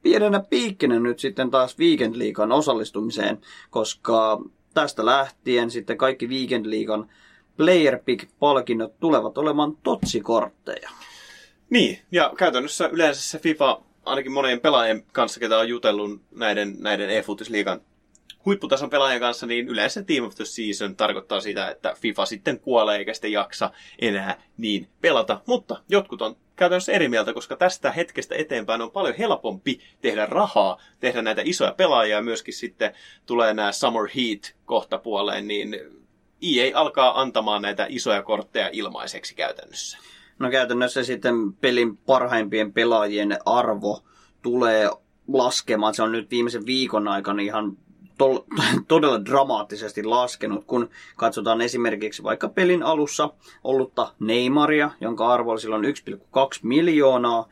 [0.02, 3.38] pienenä piikkinä nyt sitten taas Weekend Leaguean osallistumiseen,
[3.70, 4.40] koska
[4.74, 7.08] tästä lähtien sitten kaikki Weekend Leaguean
[7.56, 10.90] Player Pick-palkinnot tulevat olemaan totsikortteja.
[11.70, 17.10] Niin, ja käytännössä yleensä se FIFA, ainakin monien pelaajien kanssa, ketä on jutellut näiden, näiden
[17.10, 17.80] e-futisliigan
[18.44, 22.98] huipputason pelaajien kanssa, niin yleensä Team of the Season tarkoittaa sitä, että FIFA sitten kuolee
[22.98, 25.40] eikä sitten jaksa enää niin pelata.
[25.46, 30.82] Mutta jotkut on käytännössä eri mieltä, koska tästä hetkestä eteenpäin on paljon helpompi tehdä rahaa,
[31.00, 32.94] tehdä näitä isoja pelaajia, myöskin sitten
[33.26, 35.76] tulee nämä Summer Heat kohta puoleen, niin
[36.42, 39.98] EA alkaa antamaan näitä isoja kortteja ilmaiseksi käytännössä.
[40.38, 44.02] No käytännössä sitten pelin parhaimpien pelaajien arvo
[44.42, 44.90] tulee
[45.32, 45.94] laskemaan.
[45.94, 47.76] Se on nyt viimeisen viikon aikana ihan
[48.18, 48.46] to-
[48.88, 53.30] todella dramaattisesti laskenut, kun katsotaan esimerkiksi vaikka pelin alussa
[53.64, 55.90] ollutta Neymaria, jonka arvo oli silloin 1,2
[56.62, 57.48] miljoonaa,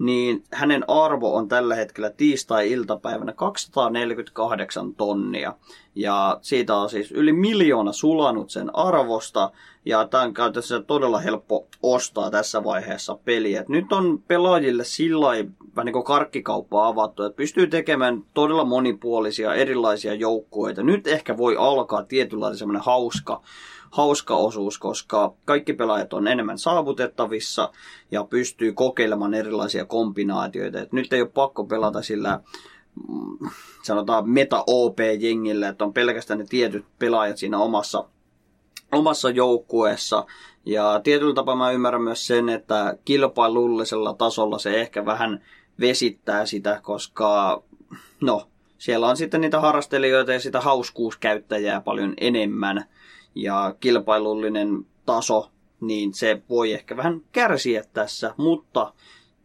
[0.00, 5.54] niin hänen arvo on tällä hetkellä tiistai-iltapäivänä 248 tonnia.
[5.94, 9.50] Ja siitä on siis yli miljoona sulanut sen arvosta,
[9.84, 13.64] ja tämä on käytössä todella helppo ostaa tässä vaiheessa peliä.
[13.68, 15.26] Nyt on pelaajille sillä
[15.76, 20.82] vähän niin kuin karkkikauppa avattu, että pystyy tekemään todella monipuolisia erilaisia joukkueita.
[20.82, 23.42] Nyt ehkä voi alkaa tietynlainen semmoinen hauska
[23.90, 27.72] hauska osuus, koska kaikki pelaajat on enemmän saavutettavissa
[28.10, 30.80] ja pystyy kokeilemaan erilaisia kombinaatioita.
[30.80, 32.40] Et nyt ei ole pakko pelata sillä
[33.08, 33.50] mm,
[33.82, 38.04] sanotaan meta-OP-jengillä, että on pelkästään ne tietyt pelaajat siinä omassa,
[38.92, 40.26] omassa joukkueessa.
[40.64, 45.44] Ja tietyllä tapaa mä ymmärrän myös sen, että kilpailullisella tasolla se ehkä vähän
[45.80, 47.62] vesittää sitä, koska
[48.20, 52.84] no, siellä on sitten niitä harrastelijoita ja sitä hauskuuskäyttäjää paljon enemmän
[53.34, 55.50] ja kilpailullinen taso,
[55.80, 58.92] niin se voi ehkä vähän kärsiä tässä, mutta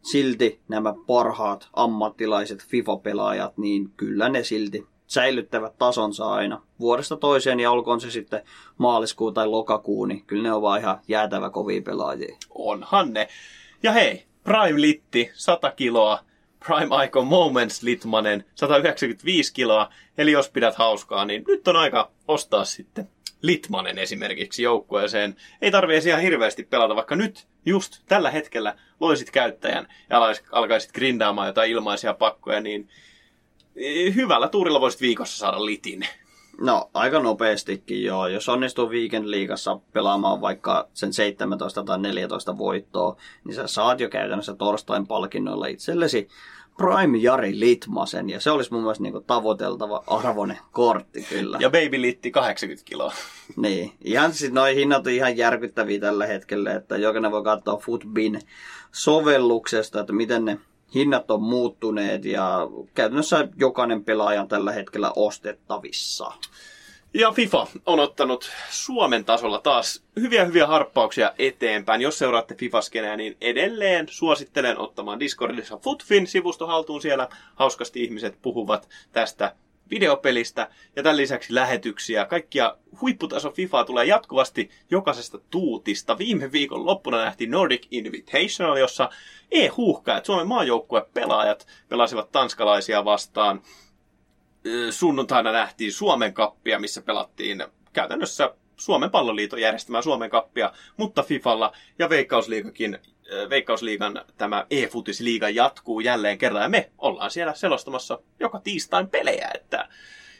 [0.02, 7.72] silti nämä parhaat ammattilaiset FIFA-pelaajat, niin kyllä ne silti säilyttävät tasonsa aina vuodesta toiseen, ja
[7.72, 8.42] olkoon se sitten
[8.78, 12.38] maaliskuu tai lokakuu, niin kyllä ne on vaan ihan jäätävä kovia pelaajia.
[12.50, 13.28] Onhan ne.
[13.84, 16.20] Ja hei, Prime Litti, 100 kiloa,
[16.66, 22.66] Prime Icon Moments Litmanen, 195 kiloa, eli jos pidät hauskaa, niin nyt on aika ostaa
[22.66, 23.10] sitten
[23.46, 25.36] Litmanen esimerkiksi joukkueeseen.
[25.62, 30.22] Ei tarvitse ihan hirveästi pelata, vaikka nyt just tällä hetkellä loisit käyttäjän ja
[30.52, 32.90] alkaisit grindaamaan jotain ilmaisia pakkoja, niin
[33.76, 36.08] eh, hyvällä tuurilla voisit viikossa saada litin.
[36.62, 38.28] No, aika nopeastikin joo.
[38.28, 44.10] Jos onnistuu Weekend Liigassa pelaamaan vaikka sen 17 tai 14 voittoa, niin sä saat jo
[44.10, 46.28] käytännössä torstain palkinnoilla itsellesi
[46.78, 51.58] Prime Jari Litmasen, ja se olisi mun mielestä niinku tavoiteltava arvoinen kortti kyllä.
[51.62, 53.14] Ja Baby Litti 80 kiloa.
[53.58, 58.40] niin, ihan siis noin hinnat on ihan järkyttäviä tällä hetkellä, että jokainen voi katsoa Footbin
[58.92, 60.60] sovelluksesta, että miten ne
[60.96, 62.60] hinnat on muuttuneet, ja
[62.94, 66.32] käytännössä jokainen pelaaja on tällä hetkellä ostettavissa.
[67.18, 72.02] Ja FIFA on ottanut Suomen tasolla taas hyviä hyviä harppauksia eteenpäin.
[72.02, 77.02] Jos seuraatte FIFA-skeneä, niin edelleen suosittelen ottamaan Discordissa Footfin sivusto haltuun.
[77.02, 79.56] Siellä hauskasti ihmiset puhuvat tästä
[79.90, 82.26] videopelistä ja tämän lisäksi lähetyksiä.
[82.26, 86.18] Kaikkia huipputaso FIFA tulee jatkuvasti jokaisesta tuutista.
[86.18, 89.10] Viime viikon loppuna nähtiin Nordic Invitational, jossa
[89.52, 93.62] e-huuhkajat, Suomen maajoukkue pelaajat pelasivat tanskalaisia vastaan.
[94.90, 97.64] Sunnuntaina nähtiin Suomen kappia, missä pelattiin
[97.94, 103.00] käytännössä Suomen palloliiton järjestämää Suomen kappia, mutta Fifalla ja Veikkausliigakin
[103.50, 109.90] Veikkausliigan tämä e-futisliiga jatkuu jälleen kerran ja me ollaan siellä selostamassa joka tiistain pelejä, että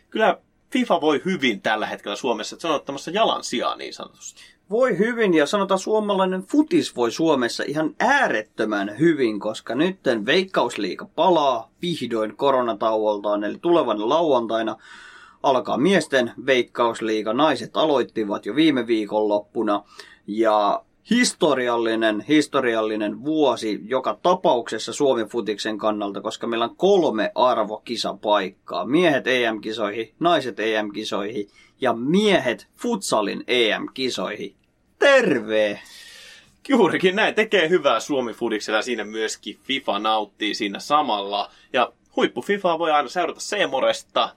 [0.10, 0.38] kyllä
[0.72, 4.55] FIFA voi hyvin tällä hetkellä Suomessa, että se on ottamassa jalan sijaan niin sanotusti.
[4.70, 11.72] Voi hyvin ja sanotaan suomalainen futis voi Suomessa ihan äärettömän hyvin, koska nytten Veikkausliiga palaa
[11.82, 14.76] vihdoin koronatauoltaan, eli tulevan lauantaina
[15.44, 17.34] alkaa miesten Veikkausliiga.
[17.34, 19.84] Naiset aloittivat jo viime viikonloppuna
[20.28, 28.86] ja historiallinen, historiallinen vuosi joka tapauksessa Suomen futiksen kannalta, koska meillä on kolme arvokisapaikkaa.
[28.86, 31.50] Miehet EM-kisoihin, naiset EM-kisoihin
[31.82, 34.56] ja miehet futsalin EM-kisoihin.
[35.00, 35.80] Terve!
[36.70, 38.82] Juurikin näin tekee hyvää Suomi Fudiksella.
[38.82, 41.52] Siinä myöskin FIFA nauttii siinä samalla.
[41.74, 44.36] Ja huippu FIFA voi aina seurata Seemoresta,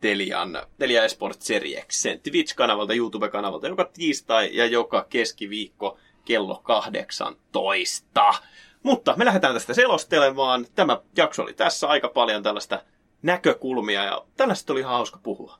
[0.00, 8.34] Telian, Telia Esport Serieksen Twitch-kanavalta, YouTube-kanavalta joka tiistai ja joka keskiviikko kello 18.
[8.82, 10.66] Mutta me lähdetään tästä selostelemaan.
[10.74, 12.82] Tämä jakso oli tässä aika paljon tällaista
[13.22, 15.58] näkökulmia ja tällaista oli ihan hauska puhua.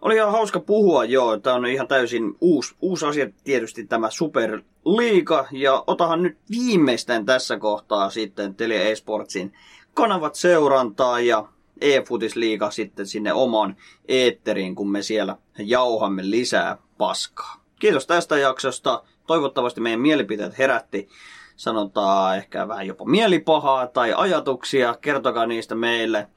[0.00, 1.38] Oli ihan hauska puhua, joo.
[1.38, 5.46] Tämä on ihan täysin uusi, uusi asia tietysti tämä Superliiga.
[5.52, 9.52] Ja otahan nyt viimeistään tässä kohtaa sitten Telia Esportsin
[9.94, 11.48] kanavat seurantaa ja
[11.80, 13.76] e-futisliiga sitten sinne omaan
[14.08, 17.66] eetteriin, kun me siellä jauhamme lisää paskaa.
[17.78, 19.02] Kiitos tästä jaksosta.
[19.26, 21.08] Toivottavasti meidän mielipiteet herätti
[21.56, 24.94] sanotaan ehkä vähän jopa mielipahaa tai ajatuksia.
[25.00, 26.28] Kertokaa niistä meille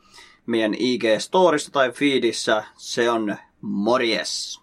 [0.46, 2.64] meidän IG-storissa tai feedissä.
[2.78, 4.59] Se on morjes!